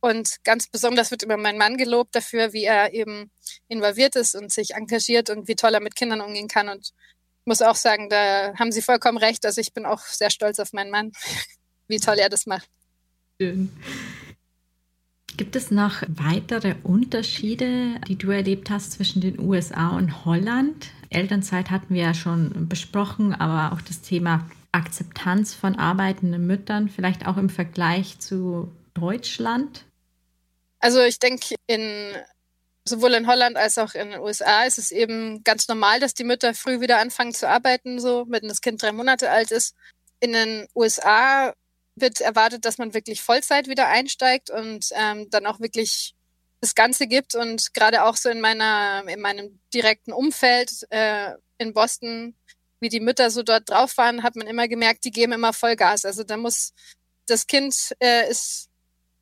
[0.00, 3.30] Und ganz besonders wird immer mein Mann gelobt dafür, wie er eben
[3.66, 6.68] involviert ist und sich engagiert und wie toll er mit Kindern umgehen kann.
[6.68, 6.92] Und
[7.44, 9.44] muss auch sagen, da haben Sie vollkommen recht.
[9.44, 11.12] Also ich bin auch sehr stolz auf meinen Mann,
[11.88, 12.68] wie toll er das macht.
[13.40, 13.70] Schön.
[15.36, 20.88] Gibt es noch weitere Unterschiede, die du erlebt hast zwischen den USA und Holland?
[21.10, 27.26] Elternzeit hatten wir ja schon besprochen, aber auch das Thema Akzeptanz von arbeitenden Müttern, vielleicht
[27.26, 29.84] auch im Vergleich zu Deutschland?
[30.80, 32.14] Also ich denke, in
[32.84, 36.24] sowohl in Holland als auch in den USA ist es eben ganz normal, dass die
[36.24, 39.74] Mütter früh wieder anfangen zu arbeiten, so wenn das Kind drei Monate alt ist.
[40.20, 41.52] In den USA
[42.00, 46.14] wird erwartet, dass man wirklich Vollzeit wieder einsteigt und ähm, dann auch wirklich
[46.60, 47.34] das Ganze gibt.
[47.34, 52.34] Und gerade auch so in meiner, in meinem direkten Umfeld äh, in Boston,
[52.80, 56.04] wie die Mütter so dort drauf waren, hat man immer gemerkt, die geben immer Vollgas.
[56.04, 56.72] Also da muss
[57.26, 58.68] das Kind äh, ist,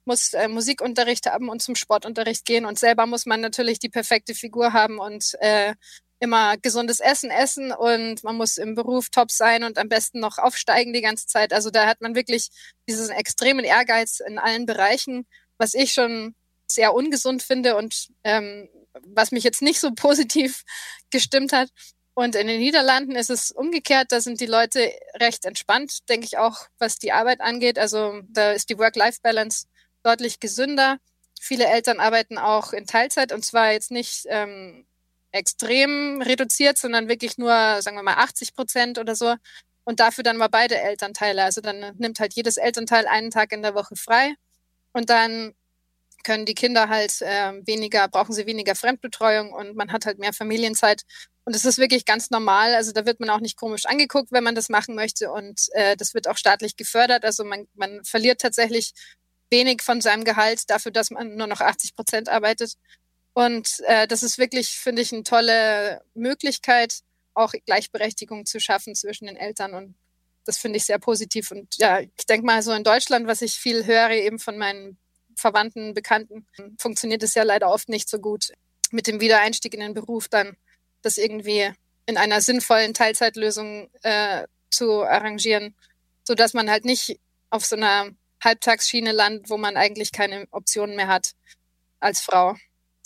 [0.04, 4.34] muss äh, Musikunterricht haben und zum Sportunterricht gehen und selber muss man natürlich die perfekte
[4.34, 5.74] Figur haben und äh,
[6.18, 10.38] immer gesundes Essen essen und man muss im Beruf top sein und am besten noch
[10.38, 11.52] aufsteigen die ganze Zeit.
[11.52, 12.48] Also da hat man wirklich
[12.88, 15.26] diesen extremen Ehrgeiz in allen Bereichen,
[15.58, 16.34] was ich schon
[16.66, 18.68] sehr ungesund finde und ähm,
[19.06, 20.62] was mich jetzt nicht so positiv
[21.10, 21.68] gestimmt hat.
[22.14, 26.38] Und in den Niederlanden ist es umgekehrt, da sind die Leute recht entspannt, denke ich
[26.38, 27.78] auch, was die Arbeit angeht.
[27.78, 29.66] Also da ist die Work-Life-Balance
[30.02, 30.96] deutlich gesünder.
[31.38, 34.86] Viele Eltern arbeiten auch in Teilzeit und zwar jetzt nicht ähm,
[35.36, 37.50] extrem reduziert, sondern wirklich nur,
[37.82, 39.34] sagen wir mal, 80 Prozent oder so.
[39.84, 41.44] Und dafür dann mal beide Elternteile.
[41.44, 44.34] Also dann nimmt halt jedes Elternteil einen Tag in der Woche frei.
[44.92, 45.54] Und dann
[46.24, 50.32] können die Kinder halt äh, weniger, brauchen sie weniger Fremdbetreuung und man hat halt mehr
[50.32, 51.02] Familienzeit.
[51.44, 52.74] Und es ist wirklich ganz normal.
[52.74, 55.30] Also da wird man auch nicht komisch angeguckt, wenn man das machen möchte.
[55.30, 57.24] Und äh, das wird auch staatlich gefördert.
[57.24, 58.92] Also man, man verliert tatsächlich
[59.50, 62.74] wenig von seinem Gehalt dafür, dass man nur noch 80 Prozent arbeitet.
[63.36, 67.00] Und äh, das ist wirklich, finde ich, eine tolle Möglichkeit,
[67.34, 69.74] auch Gleichberechtigung zu schaffen zwischen den Eltern.
[69.74, 69.94] Und
[70.46, 71.50] das finde ich sehr positiv.
[71.50, 74.96] Und ja, ich denke mal so in Deutschland, was ich viel höre, eben von meinen
[75.34, 76.46] Verwandten, Bekannten,
[76.78, 78.52] funktioniert es ja leider oft nicht so gut
[78.90, 80.56] mit dem Wiedereinstieg in den Beruf dann,
[81.02, 81.70] das irgendwie
[82.06, 85.74] in einer sinnvollen Teilzeitlösung äh, zu arrangieren,
[86.24, 87.20] so dass man halt nicht
[87.50, 91.32] auf so einer Halbtagsschiene landet, wo man eigentlich keine Optionen mehr hat
[92.00, 92.56] als Frau.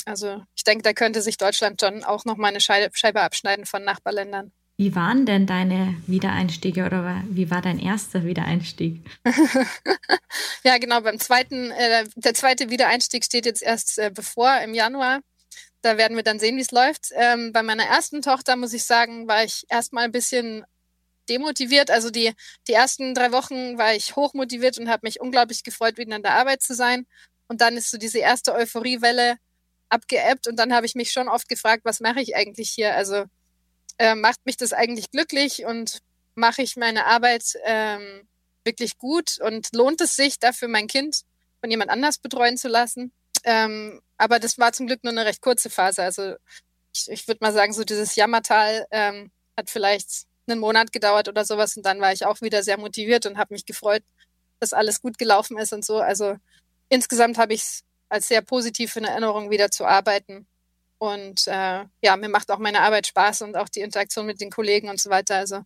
[0.07, 3.85] Also ich denke, da könnte sich Deutschland schon auch noch mal eine Scheibe, abschneiden von
[3.85, 4.53] Nachbarländern.
[4.77, 9.05] Wie waren denn deine Wiedereinstiege oder wie war dein erster Wiedereinstieg?
[10.65, 15.21] ja, genau, beim zweiten, äh, der zweite Wiedereinstieg steht jetzt erst äh, bevor im Januar.
[15.83, 17.11] Da werden wir dann sehen, wie es läuft.
[17.15, 20.65] Ähm, bei meiner ersten Tochter, muss ich sagen, war ich erstmal ein bisschen
[21.29, 21.91] demotiviert.
[21.91, 22.33] Also die,
[22.67, 26.35] die ersten drei Wochen war ich hochmotiviert und habe mich unglaublich gefreut, wieder in der
[26.35, 27.07] Arbeit zu sein.
[27.49, 29.37] Und dann ist so diese erste Euphoriewelle
[29.91, 32.95] abgeebbt und dann habe ich mich schon oft gefragt, was mache ich eigentlich hier?
[32.95, 33.25] Also
[33.99, 36.01] äh, macht mich das eigentlich glücklich und
[36.35, 38.27] mache ich meine Arbeit ähm,
[38.65, 41.23] wirklich gut und lohnt es sich dafür, mein Kind
[41.61, 43.13] von jemand anders betreuen zu lassen?
[43.45, 46.03] Ähm, aber das war zum Glück nur eine recht kurze Phase.
[46.03, 46.35] Also
[46.95, 51.45] ich, ich würde mal sagen, so dieses Jammertal ähm, hat vielleicht einen Monat gedauert oder
[51.45, 54.03] sowas und dann war ich auch wieder sehr motiviert und habe mich gefreut,
[54.59, 55.99] dass alles gut gelaufen ist und so.
[56.01, 56.37] Also
[56.89, 60.47] insgesamt habe ich es als sehr positiv in Erinnerung wieder zu arbeiten.
[60.99, 64.51] Und äh, ja, mir macht auch meine Arbeit Spaß und auch die Interaktion mit den
[64.51, 65.37] Kollegen und so weiter.
[65.37, 65.63] Also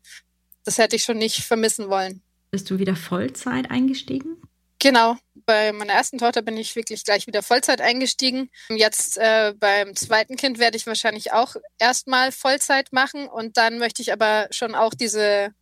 [0.63, 2.23] das hätte ich schon nicht vermissen wollen.
[2.53, 4.41] Bist du wieder Vollzeit eingestiegen?
[4.79, 5.17] Genau.
[5.47, 8.51] Bei meiner ersten Tochter bin ich wirklich gleich wieder Vollzeit eingestiegen.
[8.69, 14.03] Jetzt äh, beim zweiten Kind werde ich wahrscheinlich auch erstmal Vollzeit machen und dann möchte
[14.03, 15.55] ich aber schon auch diese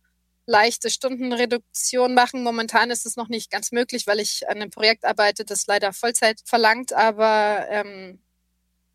[0.45, 2.43] leichte Stundenreduktion machen.
[2.43, 5.93] Momentan ist es noch nicht ganz möglich, weil ich an einem Projekt arbeite, das leider
[5.93, 8.19] Vollzeit verlangt, aber ähm,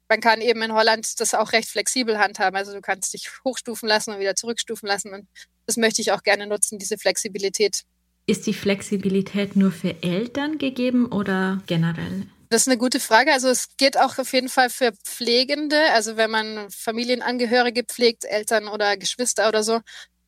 [0.08, 2.56] man kann eben in Holland das auch recht flexibel handhaben.
[2.56, 5.28] Also du kannst dich hochstufen lassen und wieder zurückstufen lassen und
[5.66, 7.82] das möchte ich auch gerne nutzen, diese Flexibilität.
[8.26, 12.26] Ist die Flexibilität nur für Eltern gegeben oder generell?
[12.50, 13.32] Das ist eine gute Frage.
[13.32, 15.78] Also es geht auch auf jeden Fall für Pflegende.
[15.92, 19.80] Also wenn man Familienangehörige pflegt, Eltern oder Geschwister oder so,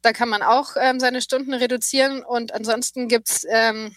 [0.03, 3.95] da kann man auch ähm, seine Stunden reduzieren und ansonsten gibt's ähm,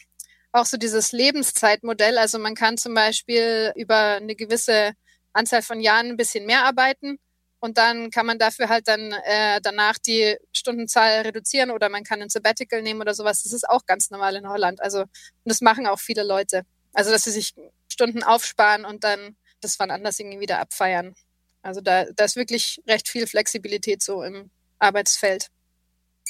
[0.51, 2.17] auch so dieses Lebenszeitmodell.
[2.17, 4.93] Also man kann zum Beispiel über eine gewisse
[5.33, 7.17] Anzahl von Jahren ein bisschen mehr arbeiten
[7.59, 12.21] und dann kann man dafür halt dann äh, danach die Stundenzahl reduzieren oder man kann
[12.21, 13.43] ein Sabbatical nehmen oder sowas.
[13.43, 14.81] Das ist auch ganz normal in Holland.
[14.81, 15.09] Also und
[15.45, 16.63] das machen auch viele Leute.
[16.93, 17.55] Also dass sie sich
[17.87, 21.15] Stunden aufsparen und dann das wann anders irgendwie wieder abfeiern.
[21.61, 25.47] Also da, da ist wirklich recht viel Flexibilität so im Arbeitsfeld.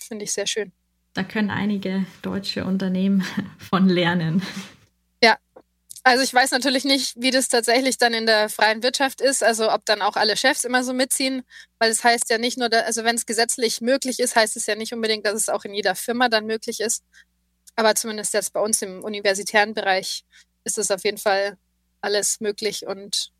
[0.08, 0.72] Finde ich sehr schön.
[1.14, 3.24] Da können einige deutsche Unternehmen
[3.58, 4.42] von lernen.
[5.24, 5.38] Ja,
[6.04, 9.72] Also ich weiß natürlich nicht, wie das tatsächlich dann in der freien Wirtschaft ist, also
[9.72, 11.44] ob dann auch alle Chefs immer so mitziehen,
[11.80, 14.66] weil es heißt ja nicht nur, da, also wenn es gesetzlich möglich ist, heißt es
[14.66, 17.04] ja nicht unbedingt, dass es auch in jeder Firma dann möglich ist.
[17.76, 20.26] Aber zumindest jetzt bei uns im universitären Bereich
[20.66, 21.58] ist es auf jeden Fall
[22.02, 23.32] alles möglich und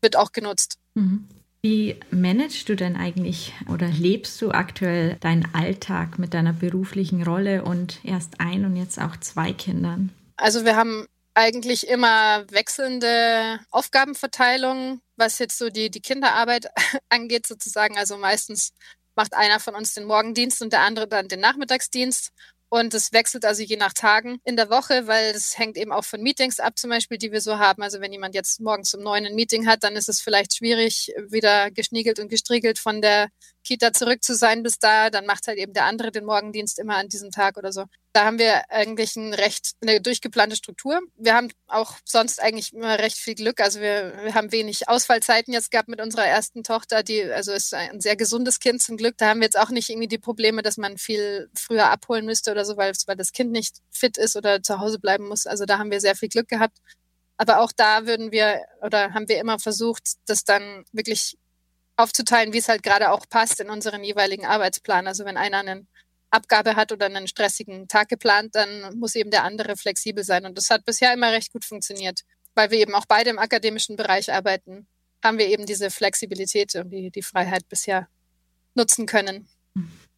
[0.00, 0.78] wird auch genutzt.
[0.94, 1.28] Mhm.
[1.64, 7.64] Wie managst du denn eigentlich oder lebst du aktuell deinen Alltag mit deiner beruflichen Rolle
[7.64, 10.10] und erst ein und jetzt auch zwei Kindern?
[10.36, 16.66] Also wir haben eigentlich immer wechselnde Aufgabenverteilung, was jetzt so die, die Kinderarbeit
[17.08, 17.96] angeht sozusagen.
[17.96, 18.74] Also meistens
[19.16, 22.30] macht einer von uns den Morgendienst und der andere dann den Nachmittagsdienst.
[22.74, 26.04] Und es wechselt also je nach Tagen in der Woche, weil es hängt eben auch
[26.04, 27.84] von Meetings ab, zum Beispiel, die wir so haben.
[27.84, 31.14] Also wenn jemand jetzt morgens um neun ein Meeting hat, dann ist es vielleicht schwierig,
[31.28, 33.28] wieder geschniegelt und gestriegelt von der
[33.64, 35.10] Kita zurück zu sein bis da.
[35.10, 37.86] Dann macht halt eben der andere den Morgendienst immer an diesem Tag oder so.
[38.12, 41.00] Da haben wir eigentlich ein recht, eine durchgeplante Struktur.
[41.16, 43.60] Wir haben auch sonst eigentlich immer recht viel Glück.
[43.60, 47.74] Also wir, wir haben wenig Ausfallzeiten jetzt gehabt mit unserer ersten Tochter, die, also ist
[47.74, 49.16] ein sehr gesundes Kind zum Glück.
[49.18, 52.52] Da haben wir jetzt auch nicht irgendwie die Probleme, dass man viel früher abholen müsste
[52.52, 55.46] oder so, weil, weil das Kind nicht fit ist oder zu Hause bleiben muss.
[55.46, 56.78] Also da haben wir sehr viel Glück gehabt.
[57.36, 61.36] Aber auch da würden wir oder haben wir immer versucht, das dann wirklich
[61.96, 65.06] aufzuteilen, wie es halt gerade auch passt in unseren jeweiligen Arbeitsplan.
[65.06, 65.88] Also wenn einer einen
[66.30, 70.44] Abgabe hat oder einen stressigen Tag geplant, dann muss eben der andere flexibel sein.
[70.44, 72.22] Und das hat bisher immer recht gut funktioniert.
[72.54, 74.86] Weil wir eben auch beide im akademischen Bereich arbeiten,
[75.22, 78.08] haben wir eben diese Flexibilität und die, die Freiheit bisher
[78.74, 79.48] nutzen können.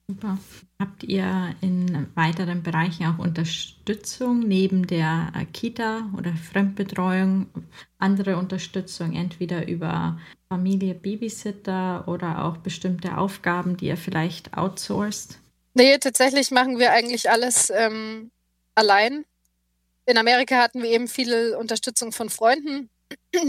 [0.09, 0.39] Super.
[0.79, 7.49] Habt ihr in weiteren Bereichen auch Unterstützung neben der Kita oder Fremdbetreuung,
[7.99, 15.41] andere Unterstützung, entweder über Familie, Babysitter oder auch bestimmte Aufgaben, die ihr vielleicht outsourced?
[15.75, 18.31] Nee, tatsächlich machen wir eigentlich alles ähm,
[18.77, 19.25] allein.
[20.07, 22.91] In Amerika hatten wir eben viel Unterstützung von Freunden,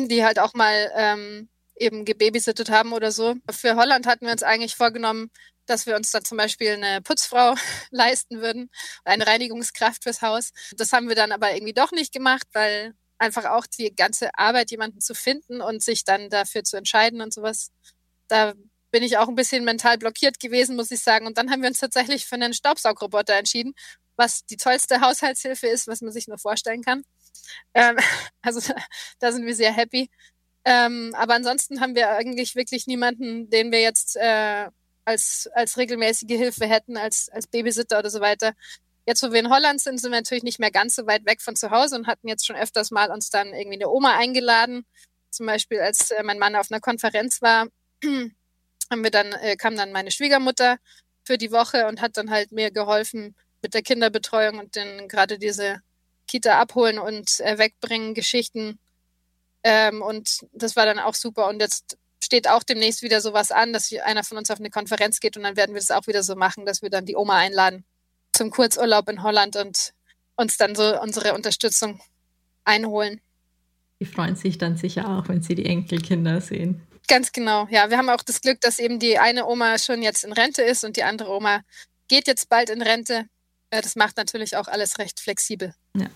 [0.10, 3.36] die halt auch mal ähm, eben gebabysittet haben oder so.
[3.52, 5.30] Für Holland hatten wir uns eigentlich vorgenommen,
[5.70, 7.56] dass wir uns dann zum Beispiel eine Putzfrau
[7.92, 8.70] leisten würden,
[9.06, 10.52] eine Reinigungskraft fürs Haus.
[10.76, 14.72] Das haben wir dann aber irgendwie doch nicht gemacht, weil einfach auch die ganze Arbeit,
[14.72, 17.72] jemanden zu finden und sich dann dafür zu entscheiden und sowas,
[18.28, 18.54] da
[18.92, 21.28] bin ich auch ein bisschen mental blockiert gewesen, muss ich sagen.
[21.28, 23.74] Und dann haben wir uns tatsächlich für einen Staubsaugroboter entschieden,
[24.16, 27.04] was die tollste Haushaltshilfe ist, was man sich nur vorstellen kann.
[27.74, 27.98] Ähm,
[28.42, 28.74] also
[29.20, 30.10] da sind wir sehr happy.
[30.66, 34.70] Ähm, aber ansonsten haben wir eigentlich wirklich niemanden, den wir jetzt äh,
[35.08, 38.54] als, als regelmäßige Hilfe hätten, als, als Babysitter oder so weiter.
[39.06, 41.42] Jetzt, wo wir in Holland sind, sind wir natürlich nicht mehr ganz so weit weg
[41.42, 44.86] von zu Hause und hatten jetzt schon öfters mal uns dann irgendwie eine Oma eingeladen.
[45.30, 47.68] Zum Beispiel, als äh, mein Mann auf einer Konferenz war,
[48.04, 50.78] haben wir dann, äh, kam dann meine Schwiegermutter
[51.24, 55.40] für die Woche und hat dann halt mir geholfen mit der Kinderbetreuung und dann gerade
[55.40, 55.82] diese
[56.28, 58.78] Kita abholen und äh, wegbringen Geschichten.
[59.64, 61.48] Ähm, und das war dann auch super.
[61.48, 65.20] Und jetzt steht auch demnächst wieder sowas an, dass einer von uns auf eine Konferenz
[65.20, 67.38] geht und dann werden wir das auch wieder so machen, dass wir dann die Oma
[67.38, 67.86] einladen
[68.34, 69.94] zum Kurzurlaub in Holland und
[70.36, 72.00] uns dann so unsere Unterstützung
[72.64, 73.22] einholen.
[74.00, 76.82] Die freuen sich dann sicher auch, wenn sie die Enkelkinder sehen.
[77.08, 77.90] Ganz genau, ja.
[77.90, 80.84] Wir haben auch das Glück, dass eben die eine Oma schon jetzt in Rente ist
[80.84, 81.62] und die andere Oma
[82.08, 83.26] geht jetzt bald in Rente.
[83.70, 85.74] Das macht natürlich auch alles recht flexibel.
[85.96, 86.08] Ja.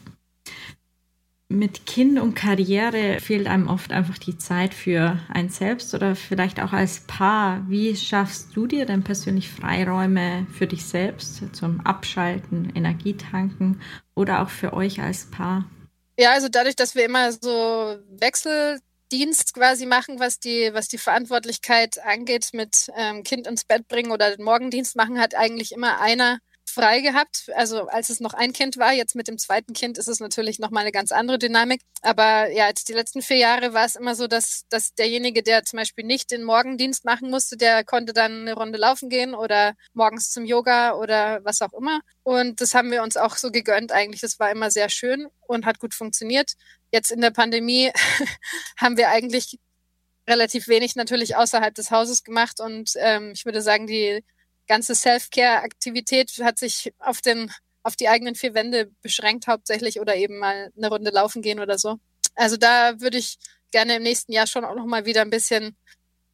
[1.51, 6.61] Mit Kind und Karriere fehlt einem oft einfach die Zeit für ein selbst oder vielleicht
[6.61, 7.65] auch als Paar.
[7.67, 13.81] Wie schaffst du dir denn persönlich Freiräume für dich selbst zum Abschalten, Energietanken
[14.15, 15.69] oder auch für euch als Paar?
[16.17, 18.79] Ja, also dadurch, dass wir immer so Wechsel
[19.11, 24.11] Dienst quasi machen, was die, was die Verantwortlichkeit angeht mit ähm, Kind ins Bett bringen
[24.11, 26.39] oder den Morgendienst machen, hat eigentlich immer einer
[26.71, 27.51] frei gehabt.
[27.55, 30.60] Also als es noch ein Kind war, jetzt mit dem zweiten Kind ist es natürlich
[30.60, 31.81] nochmal eine ganz andere Dynamik.
[32.01, 35.63] Aber ja, jetzt die letzten vier Jahre war es immer so, dass, dass derjenige, der
[35.63, 39.73] zum Beispiel nicht den Morgendienst machen musste, der konnte dann eine Runde laufen gehen oder
[39.93, 42.01] morgens zum Yoga oder was auch immer.
[42.23, 44.21] Und das haben wir uns auch so gegönnt eigentlich.
[44.21, 46.53] Das war immer sehr schön und hat gut funktioniert.
[46.91, 47.91] Jetzt in der Pandemie
[48.77, 49.60] haben wir eigentlich
[50.27, 54.23] relativ wenig natürlich außerhalb des Hauses gemacht und ähm, ich würde sagen, die
[54.71, 57.51] ganze Self-Care-Aktivität hat sich auf den
[57.84, 61.77] auf die eigenen vier Wände beschränkt hauptsächlich oder eben mal eine Runde laufen gehen oder
[61.77, 61.97] so.
[62.36, 63.38] Also da würde ich
[63.71, 65.75] gerne im nächsten Jahr schon auch noch mal wieder ein bisschen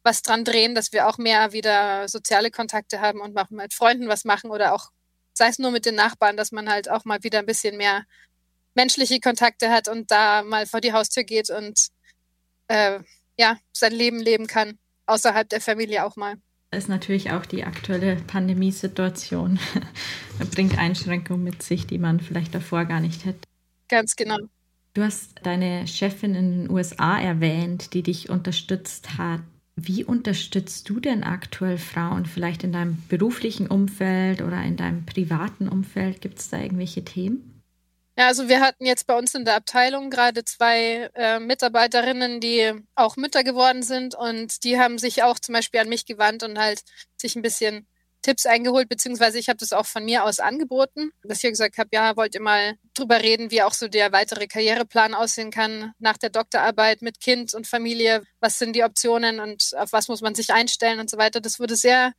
[0.04, 4.06] was dran drehen, dass wir auch mehr wieder soziale Kontakte haben und auch mit Freunden
[4.06, 4.90] was machen oder auch
[5.32, 8.04] sei es nur mit den Nachbarn, dass man halt auch mal wieder ein bisschen mehr
[8.74, 11.88] menschliche Kontakte hat und da mal vor die Haustür geht und
[12.68, 13.00] äh,
[13.36, 16.36] ja, sein Leben leben kann, außerhalb der Familie auch mal.
[16.70, 19.58] Ist natürlich auch die aktuelle Pandemiesituation.
[20.54, 23.40] bringt Einschränkungen mit sich, die man vielleicht davor gar nicht hätte.
[23.88, 24.36] Ganz genau.
[24.92, 29.40] Du hast deine Chefin in den USA erwähnt, die dich unterstützt hat.
[29.76, 35.68] Wie unterstützt du denn aktuell Frauen, vielleicht in deinem beruflichen Umfeld oder in deinem privaten
[35.68, 36.20] Umfeld?
[36.20, 37.57] Gibt es da irgendwelche Themen?
[38.18, 42.72] Ja, also wir hatten jetzt bei uns in der Abteilung gerade zwei äh, Mitarbeiterinnen, die
[42.96, 46.58] auch Mütter geworden sind und die haben sich auch zum Beispiel an mich gewandt und
[46.58, 46.82] halt
[47.16, 47.86] sich ein bisschen
[48.22, 51.90] Tipps eingeholt, beziehungsweise ich habe das auch von mir aus angeboten, dass ich gesagt habe,
[51.92, 56.16] ja, wollt ihr mal drüber reden, wie auch so der weitere Karriereplan aussehen kann nach
[56.18, 60.34] der Doktorarbeit mit Kind und Familie, was sind die Optionen und auf was muss man
[60.34, 61.40] sich einstellen und so weiter.
[61.40, 62.14] Das wurde sehr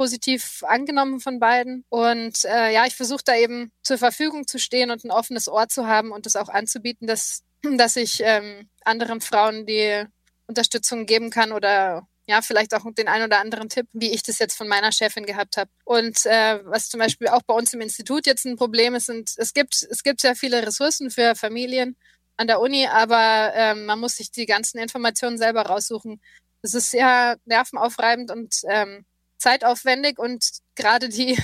[0.00, 1.84] positiv angenommen von beiden.
[1.90, 5.68] Und äh, ja, ich versuche da eben zur Verfügung zu stehen und ein offenes Ohr
[5.68, 7.42] zu haben und das auch anzubieten, dass,
[7.76, 10.06] dass ich ähm, anderen Frauen die
[10.46, 14.38] Unterstützung geben kann oder ja, vielleicht auch den ein oder anderen Tipp, wie ich das
[14.38, 15.70] jetzt von meiner Chefin gehabt habe.
[15.84, 19.34] Und äh, was zum Beispiel auch bei uns im Institut jetzt ein Problem ist, sind,
[19.36, 21.94] es gibt, es gibt sehr viele Ressourcen für Familien
[22.38, 26.22] an der Uni, aber ähm, man muss sich die ganzen Informationen selber raussuchen.
[26.62, 29.04] Das ist sehr nervenaufreibend und ähm,
[29.40, 30.44] zeitaufwendig und
[30.76, 31.36] gerade die,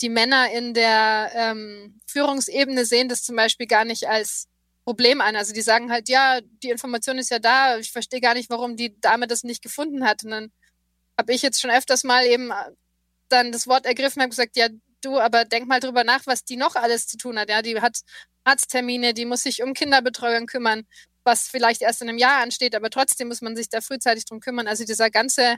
[0.00, 4.48] die Männer in der ähm, Führungsebene sehen das zum Beispiel gar nicht als
[4.84, 5.34] Problem an.
[5.36, 8.76] Also die sagen halt, ja, die Information ist ja da, ich verstehe gar nicht, warum
[8.76, 10.22] die Dame das nicht gefunden hat.
[10.24, 10.52] Und dann
[11.18, 12.54] habe ich jetzt schon öfters mal eben äh,
[13.28, 14.68] dann das Wort ergriffen und gesagt, ja,
[15.00, 17.48] du, aber denk mal drüber nach, was die noch alles zu tun hat.
[17.48, 18.00] Ja, die hat
[18.44, 20.86] Arzttermine, die muss sich um Kinderbetreuung kümmern,
[21.24, 24.40] was vielleicht erst in einem Jahr ansteht, aber trotzdem muss man sich da frühzeitig drum
[24.40, 24.68] kümmern.
[24.68, 25.56] Also dieser ganze,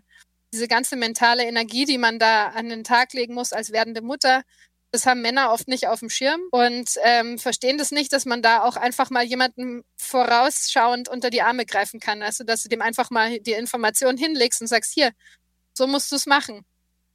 [0.53, 4.43] diese ganze mentale Energie, die man da an den Tag legen muss als werdende Mutter,
[4.91, 8.41] das haben Männer oft nicht auf dem Schirm und ähm, verstehen das nicht, dass man
[8.41, 12.23] da auch einfach mal jemanden vorausschauend unter die Arme greifen kann.
[12.23, 15.13] Also, dass du dem einfach mal die Information hinlegst und sagst, hier,
[15.75, 16.65] so musst du es machen.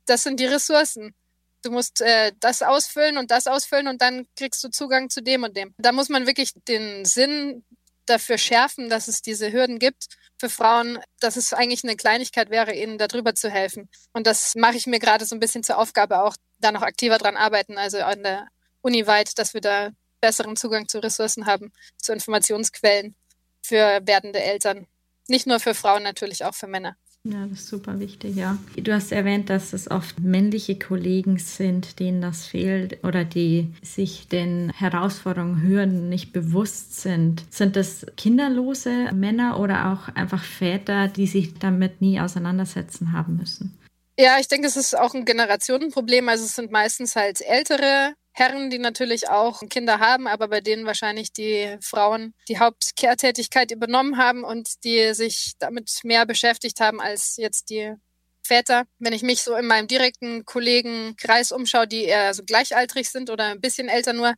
[0.06, 1.15] Das sind die Ressourcen.
[1.63, 5.43] Du musst äh, das ausfüllen und das ausfüllen und dann kriegst du Zugang zu dem
[5.43, 5.74] und dem.
[5.78, 7.63] Da muss man wirklich den Sinn
[8.06, 12.74] dafür schärfen, dass es diese Hürden gibt für Frauen, dass es eigentlich eine Kleinigkeit wäre,
[12.74, 13.89] ihnen darüber zu helfen.
[14.12, 17.17] Und das mache ich mir gerade so ein bisschen zur Aufgabe, auch da noch aktiver
[17.17, 18.48] dran arbeiten, also an der
[18.82, 19.91] Uni weit, dass wir da
[20.22, 23.15] besseren Zugang zu Ressourcen haben, zu Informationsquellen
[23.62, 24.88] für werdende Eltern.
[25.28, 26.96] Nicht nur für Frauen, natürlich auch für Männer.
[27.26, 28.58] Ja, das ist super wichtig, ja.
[28.76, 34.28] Du hast erwähnt, dass es oft männliche Kollegen sind, denen das fehlt oder die sich
[34.28, 37.46] den Herausforderungen, Hürden nicht bewusst sind.
[37.50, 43.78] Sind das kinderlose Männer oder auch einfach Väter, die sich damit nie auseinandersetzen haben müssen?
[44.20, 46.28] Ja, ich denke, es ist auch ein Generationenproblem.
[46.28, 50.86] Also es sind meistens halt ältere Herren, die natürlich auch Kinder haben, aber bei denen
[50.88, 57.38] wahrscheinlich die Frauen die Hauptkehrtätigkeit übernommen haben und die sich damit mehr beschäftigt haben als
[57.38, 57.93] jetzt die
[58.41, 58.86] Väter.
[58.98, 63.46] Wenn ich mich so in meinem direkten Kollegenkreis umschaue, die eher so gleichaltrig sind oder
[63.46, 64.34] ein bisschen älter nur,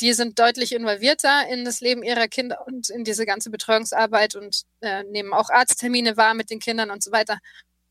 [0.00, 4.62] die sind deutlich involvierter in das Leben ihrer Kinder und in diese ganze Betreuungsarbeit und
[4.80, 7.38] äh, nehmen auch Arzttermine wahr mit den Kindern und so weiter.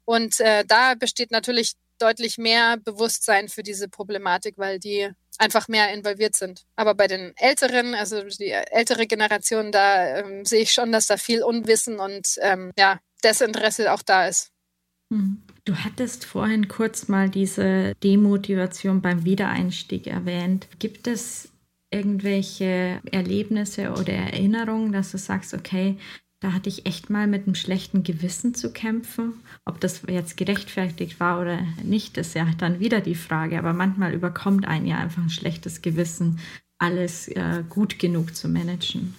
[0.06, 5.94] Und äh, da besteht natürlich deutlich mehr Bewusstsein für diese Problematik, weil die einfach mehr
[5.94, 6.66] involviert sind.
[6.76, 11.18] Aber bei den Älteren, also die ältere Generation, da ähm, sehe ich schon, dass da
[11.18, 14.52] viel Unwissen und ähm, ja, Desinteresse auch da ist.
[15.12, 15.44] Hm.
[15.66, 20.68] Du hattest vorhin kurz mal diese Demotivation beim Wiedereinstieg erwähnt.
[20.78, 21.54] Gibt es
[21.90, 25.98] irgendwelche Erlebnisse oder Erinnerungen, dass du sagst, okay,
[26.44, 29.42] da hatte ich echt mal mit einem schlechten Gewissen zu kämpfen.
[29.64, 33.58] Ob das jetzt gerechtfertigt war oder nicht, ist ja dann wieder die Frage.
[33.58, 36.42] Aber manchmal überkommt einen ja einfach ein schlechtes Gewissen,
[36.80, 39.16] alles äh, gut genug zu managen.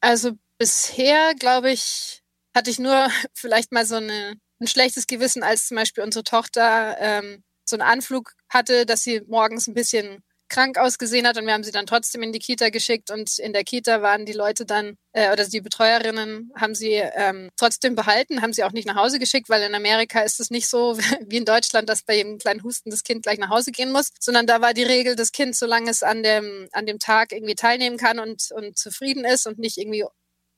[0.00, 2.22] Also bisher, glaube ich,
[2.54, 6.98] hatte ich nur vielleicht mal so eine, ein schlechtes Gewissen, als zum Beispiel unsere Tochter
[7.00, 11.54] ähm, so einen Anflug hatte, dass sie morgens ein bisschen krank ausgesehen hat und wir
[11.54, 14.66] haben sie dann trotzdem in die Kita geschickt und in der Kita waren die Leute
[14.66, 18.96] dann äh, oder die Betreuerinnen haben sie ähm, trotzdem behalten, haben sie auch nicht nach
[18.96, 22.38] Hause geschickt, weil in Amerika ist es nicht so wie in Deutschland, dass bei jedem
[22.38, 25.32] kleinen Husten das Kind gleich nach Hause gehen muss, sondern da war die Regel, das
[25.32, 29.46] Kind, solange es an dem an dem Tag irgendwie teilnehmen kann und und zufrieden ist
[29.46, 30.04] und nicht irgendwie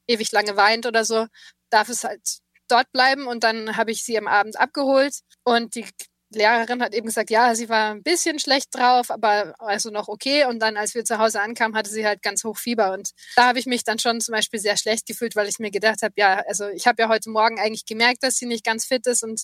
[0.08, 1.26] ewig lange weint oder so,
[1.70, 5.86] darf es halt dort bleiben und dann habe ich sie am Abend abgeholt und die
[6.34, 10.44] Lehrerin hat eben gesagt, ja, sie war ein bisschen schlecht drauf, aber also noch okay.
[10.44, 12.92] Und dann, als wir zu Hause ankamen, hatte sie halt ganz hoch Fieber.
[12.92, 15.70] Und da habe ich mich dann schon zum Beispiel sehr schlecht gefühlt, weil ich mir
[15.70, 18.86] gedacht habe, ja, also ich habe ja heute Morgen eigentlich gemerkt, dass sie nicht ganz
[18.86, 19.42] fit ist und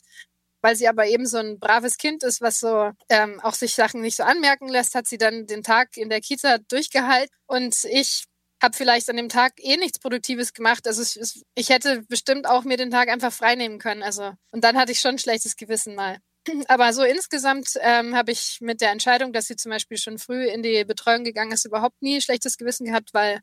[0.62, 4.02] weil sie aber eben so ein braves Kind ist, was so ähm, auch sich Sachen
[4.02, 7.34] nicht so anmerken lässt, hat sie dann den Tag in der Kita durchgehalten.
[7.46, 8.24] Und ich
[8.62, 10.86] habe vielleicht an dem Tag eh nichts Produktives gemacht.
[10.86, 14.02] Also es, ich hätte bestimmt auch mir den Tag einfach frei nehmen können.
[14.02, 16.18] Also und dann hatte ich schon ein schlechtes Gewissen mal.
[16.68, 20.46] Aber so insgesamt ähm, habe ich mit der Entscheidung, dass sie zum Beispiel schon früh
[20.46, 23.40] in die Betreuung gegangen ist, überhaupt nie schlechtes Gewissen gehabt, weil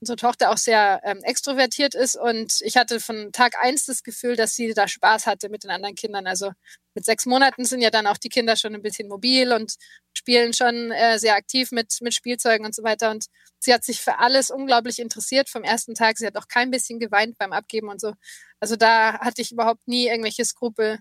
[0.00, 4.36] unsere Tochter auch sehr ähm, extrovertiert ist und ich hatte von Tag eins das Gefühl,
[4.36, 6.26] dass sie da Spaß hatte mit den anderen Kindern.
[6.26, 6.52] Also
[6.94, 9.74] mit sechs Monaten sind ja dann auch die Kinder schon ein bisschen mobil und
[10.12, 13.10] spielen schon äh, sehr aktiv mit, mit Spielzeugen und so weiter.
[13.10, 13.26] Und
[13.58, 16.18] sie hat sich für alles unglaublich interessiert vom ersten Tag.
[16.18, 18.14] Sie hat auch kein bisschen geweint beim Abgeben und so.
[18.60, 20.98] Also da hatte ich überhaupt nie irgendwelche Skrupel,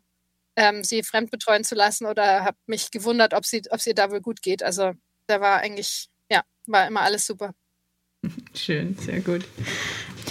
[0.58, 4.22] ähm, sie fremdbetreuen zu lassen oder habe mich gewundert, ob sie, ob sie da wohl
[4.22, 4.64] gut geht.
[4.64, 4.94] Also
[5.28, 7.54] da war eigentlich, ja, war immer alles super.
[8.54, 9.46] Schön, sehr gut.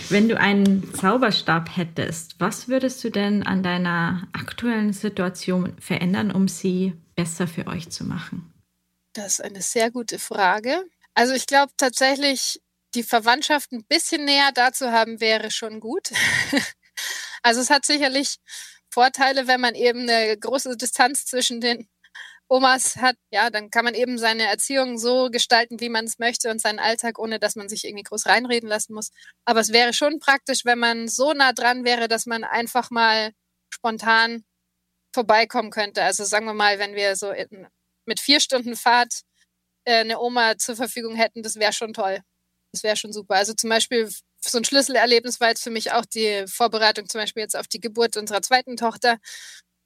[0.09, 6.49] Wenn du einen Zauberstab hättest, was würdest du denn an deiner aktuellen Situation verändern, um
[6.49, 8.53] sie besser für euch zu machen?
[9.13, 10.85] Das ist eine sehr gute Frage.
[11.15, 12.61] Also ich glaube tatsächlich,
[12.95, 16.11] die Verwandtschaft ein bisschen näher dazu haben, wäre schon gut.
[17.43, 18.37] also es hat sicherlich
[18.97, 21.87] Vorteile, wenn man eben eine große Distanz zwischen den
[22.49, 26.51] Omas hat, ja, dann kann man eben seine Erziehung so gestalten, wie man es möchte
[26.51, 29.11] und seinen Alltag, ohne dass man sich irgendwie groß reinreden lassen muss.
[29.45, 33.33] Aber es wäre schon praktisch, wenn man so nah dran wäre, dass man einfach mal
[33.69, 34.45] spontan
[35.15, 36.03] vorbeikommen könnte.
[36.03, 37.67] Also sagen wir mal, wenn wir so in,
[38.07, 39.21] mit vier Stunden Fahrt
[39.85, 42.21] äh, eine Oma zur Verfügung hätten, das wäre schon toll.
[42.73, 43.35] Das wäre schon super.
[43.35, 44.09] Also zum Beispiel
[44.41, 47.81] so ein Schlüsselerlebnis war jetzt für mich auch die Vorbereitung zum Beispiel jetzt auf die
[47.81, 49.19] Geburt unserer zweiten Tochter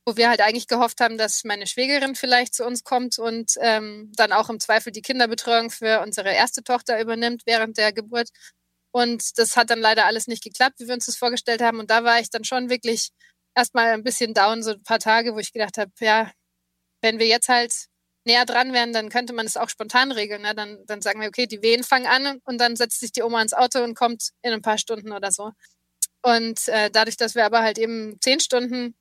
[0.07, 4.11] wo wir halt eigentlich gehofft haben, dass meine Schwägerin vielleicht zu uns kommt und ähm,
[4.16, 8.28] dann auch im Zweifel die Kinderbetreuung für unsere erste Tochter übernimmt während der Geburt.
[8.92, 11.78] Und das hat dann leider alles nicht geklappt, wie wir uns das vorgestellt haben.
[11.78, 13.11] Und da war ich dann schon wirklich
[13.55, 16.32] erstmal ein bisschen down, so ein paar Tage, wo ich gedacht habe, ja,
[17.03, 17.72] wenn wir jetzt halt
[18.30, 20.42] näher dran wären, dann könnte man es auch spontan regeln.
[20.42, 20.54] Ne?
[20.54, 23.42] Dann, dann sagen wir, okay, die Wehen fangen an und dann setzt sich die Oma
[23.42, 25.50] ins Auto und kommt in ein paar Stunden oder so.
[26.22, 28.94] Und äh, dadurch, dass wir aber halt eben zehn Stunden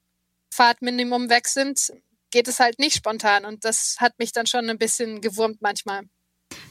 [0.51, 1.91] Fahrtminimum weg sind,
[2.31, 3.45] geht es halt nicht spontan.
[3.45, 6.01] Und das hat mich dann schon ein bisschen gewurmt manchmal.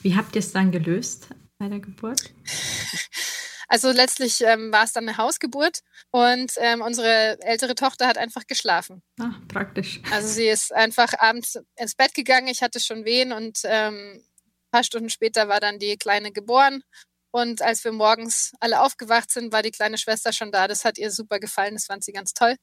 [0.02, 1.28] Wie habt ihr es dann gelöst
[1.58, 2.32] bei der Geburt?
[3.68, 8.46] Also letztlich ähm, war es dann eine Hausgeburt und ähm, unsere ältere Tochter hat einfach
[8.46, 9.02] geschlafen.
[9.20, 10.00] Ah, praktisch.
[10.10, 12.48] Also sie ist einfach abends ins Bett gegangen.
[12.48, 16.82] Ich hatte schon Wehen und ähm, ein paar Stunden später war dann die Kleine geboren.
[17.30, 20.66] Und als wir morgens alle aufgewacht sind, war die kleine Schwester schon da.
[20.66, 21.74] Das hat ihr super gefallen.
[21.74, 22.56] Das fand sie ganz toll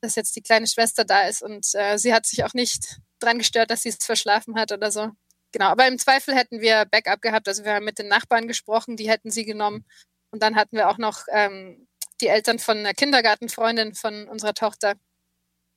[0.00, 3.38] dass jetzt die kleine Schwester da ist und äh, sie hat sich auch nicht dran
[3.38, 5.10] gestört, dass sie es verschlafen hat oder so.
[5.52, 7.48] Genau, aber im Zweifel hätten wir Backup gehabt.
[7.48, 9.84] Also wir haben mit den Nachbarn gesprochen, die hätten sie genommen.
[10.30, 11.86] Und dann hatten wir auch noch ähm,
[12.20, 14.94] die Eltern von einer Kindergartenfreundin von unserer Tochter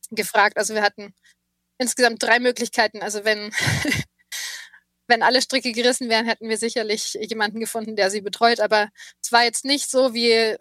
[0.10, 0.58] gefragt.
[0.58, 1.14] Also wir hatten
[1.78, 3.02] insgesamt drei Möglichkeiten.
[3.02, 3.52] Also wenn,
[5.08, 8.60] wenn alle Stricke gerissen wären, hätten wir sicherlich jemanden gefunden, der sie betreut.
[8.60, 8.90] Aber
[9.22, 10.58] es war jetzt nicht so, wie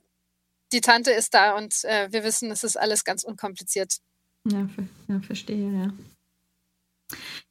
[0.72, 3.98] die Tante ist da und äh, wir wissen, es ist alles ganz unkompliziert.
[4.44, 4.68] Ja,
[5.08, 5.92] ja, verstehe, ja.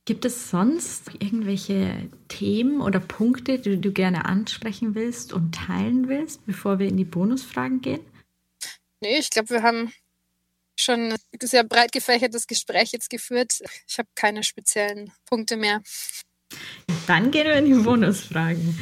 [0.06, 6.46] Gibt es sonst irgendwelche Themen oder Punkte, die du gerne ansprechen willst und teilen willst,
[6.46, 8.02] bevor wir in die Bonusfragen gehen?
[9.02, 9.94] Nee, ich glaube, wir haben
[10.76, 13.60] schon ein sehr breit gefächertes Gespräch jetzt geführt.
[13.88, 15.82] Ich habe keine speziellen Punkte mehr.
[17.08, 18.80] Dann gehen wir in die Bonusfragen.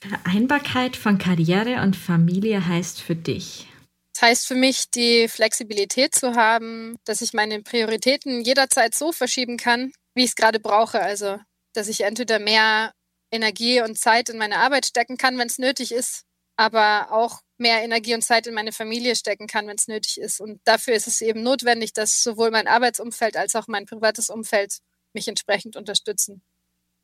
[0.00, 3.66] Vereinbarkeit von Karriere und Familie heißt für dich?
[4.14, 9.56] Das heißt für mich, die Flexibilität zu haben, dass ich meine Prioritäten jederzeit so verschieben
[9.56, 11.00] kann, wie ich es gerade brauche.
[11.00, 11.38] Also,
[11.74, 12.92] dass ich entweder mehr
[13.30, 16.24] Energie und Zeit in meine Arbeit stecken kann, wenn es nötig ist,
[16.56, 20.40] aber auch mehr Energie und Zeit in meine Familie stecken kann, wenn es nötig ist.
[20.40, 24.78] Und dafür ist es eben notwendig, dass sowohl mein Arbeitsumfeld als auch mein privates Umfeld
[25.12, 26.42] mich entsprechend unterstützen.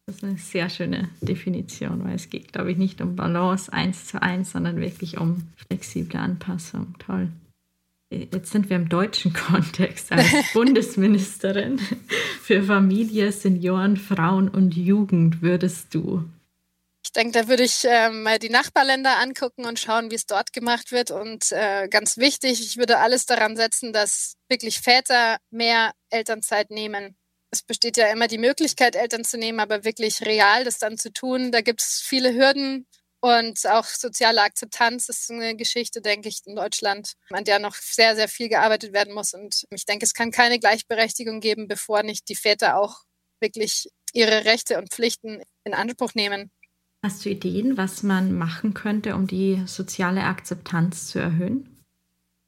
[0.07, 4.07] Das ist eine sehr schöne Definition, weil es geht, glaube ich, nicht um Balance eins
[4.07, 6.97] zu eins, sondern wirklich um flexible Anpassung.
[6.99, 7.31] Toll.
[8.33, 11.79] Jetzt sind wir im deutschen Kontext als Bundesministerin
[12.43, 16.25] für Familie, Senioren, Frauen und Jugend würdest du.
[17.05, 20.53] Ich denke, da würde ich äh, mal die Nachbarländer angucken und schauen, wie es dort
[20.53, 21.11] gemacht wird.
[21.11, 27.17] Und äh, ganz wichtig, ich würde alles daran setzen, dass wirklich Väter mehr Elternzeit nehmen
[27.53, 31.13] es besteht ja immer die Möglichkeit, Eltern zu nehmen, aber wirklich real das dann zu
[31.13, 32.87] tun, da gibt es viele Hürden
[33.23, 38.17] und auch soziale Akzeptanz ist eine Geschichte, denke ich, in Deutschland, an der noch sehr,
[38.17, 39.33] sehr viel gearbeitet werden muss.
[39.33, 43.03] Und ich denke, es kann keine Gleichberechtigung geben, bevor nicht die Väter auch
[43.41, 46.51] wirklich ihre Rechte und Pflichten in Anspruch nehmen.
[47.05, 51.72] Hast du Ideen, was man machen könnte, um die soziale Akzeptanz zu erhöhen?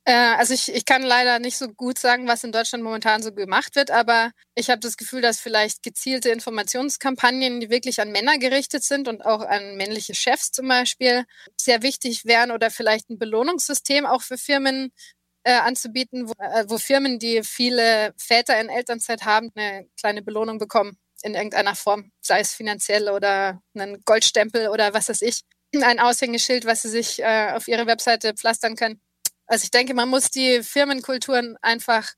[0.07, 3.33] Äh, also ich, ich kann leider nicht so gut sagen, was in Deutschland momentan so
[3.33, 8.39] gemacht wird, aber ich habe das Gefühl, dass vielleicht gezielte Informationskampagnen, die wirklich an Männer
[8.39, 11.25] gerichtet sind und auch an männliche Chefs zum Beispiel,
[11.59, 14.93] sehr wichtig wären oder vielleicht ein Belohnungssystem auch für Firmen
[15.45, 20.59] äh, anzubieten, wo, äh, wo Firmen, die viele Väter in Elternzeit haben, eine kleine Belohnung
[20.59, 25.43] bekommen in irgendeiner Form, sei es finanziell oder einen Goldstempel oder was weiß ich
[25.83, 29.01] ein Aushängeschild, was sie sich äh, auf ihre Webseite pflastern können.
[29.47, 32.13] Also ich denke, man muss die Firmenkulturen einfach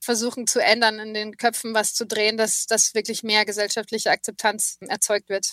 [0.00, 4.76] versuchen zu ändern, in den Köpfen was zu drehen, dass, dass wirklich mehr gesellschaftliche Akzeptanz
[4.80, 5.52] erzeugt wird.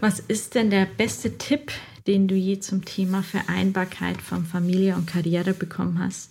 [0.00, 1.72] Was ist denn der beste Tipp,
[2.06, 6.30] den du je zum Thema Vereinbarkeit von Familie und Karriere bekommen hast?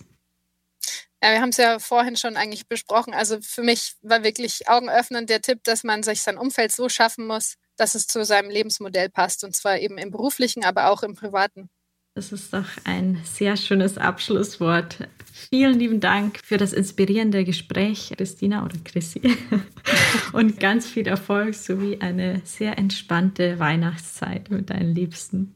[1.22, 3.12] Ja, wir haben es ja vorhin schon eigentlich besprochen.
[3.12, 7.26] Also für mich war wirklich augenöffnend der Tipp, dass man sich sein Umfeld so schaffen
[7.26, 9.42] muss, dass es zu seinem Lebensmodell passt.
[9.42, 11.70] Und zwar eben im beruflichen, aber auch im privaten.
[12.18, 15.06] Das ist doch ein sehr schönes Abschlusswort.
[15.32, 19.22] Vielen lieben Dank für das inspirierende Gespräch, Christina oder Chrissy.
[20.32, 25.54] Und ganz viel Erfolg sowie eine sehr entspannte Weihnachtszeit mit deinen Liebsten.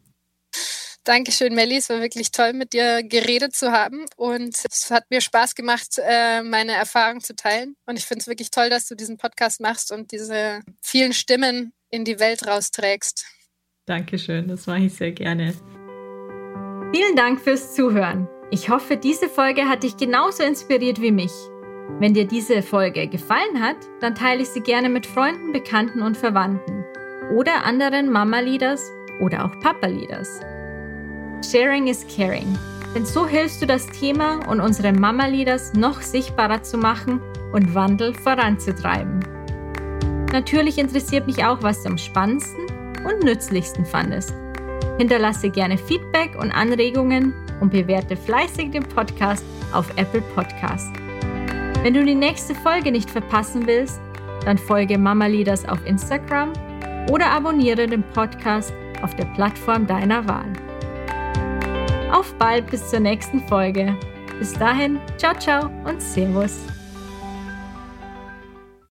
[1.03, 1.79] Dankeschön, Melli.
[1.79, 4.07] Es war wirklich toll, mit dir geredet zu haben.
[4.15, 7.75] Und es hat mir Spaß gemacht, äh, meine Erfahrungen zu teilen.
[7.87, 11.73] Und ich finde es wirklich toll, dass du diesen Podcast machst und diese vielen Stimmen
[11.91, 13.27] in die Welt rausträgst.
[13.85, 15.55] Dankeschön, das mache ich sehr gerne.
[16.95, 18.29] Vielen Dank fürs Zuhören.
[18.51, 21.33] Ich hoffe, diese Folge hat dich genauso inspiriert wie mich.
[21.99, 26.19] Wenn dir diese Folge gefallen hat, dann teile ich sie gerne mit Freunden, Bekannten und
[26.19, 26.85] Verwandten
[27.35, 30.41] oder anderen Mama-Leaders oder auch Papa-Leaders.
[31.51, 32.59] Sharing is Caring.
[32.95, 37.23] Denn so hilfst du das Thema und unsere Mama-Leaders noch sichtbarer zu machen
[37.55, 39.21] und Wandel voranzutreiben.
[40.31, 42.67] Natürlich interessiert mich auch, was du am spannendsten
[43.07, 44.35] und nützlichsten fandest.
[44.99, 50.93] Hinterlasse gerne Feedback und Anregungen und bewerte fleißig den Podcast auf Apple Podcast.
[51.83, 54.01] Wenn du die nächste Folge nicht verpassen willst,
[54.45, 56.53] dann folge Mama Leaders auf Instagram
[57.11, 58.73] oder abonniere den Podcast
[59.03, 60.53] auf der Plattform deiner Wahl.
[62.13, 63.97] Auf bald bis zur nächsten Folge.
[64.39, 66.82] Bis dahin, ciao, ciao und Servus.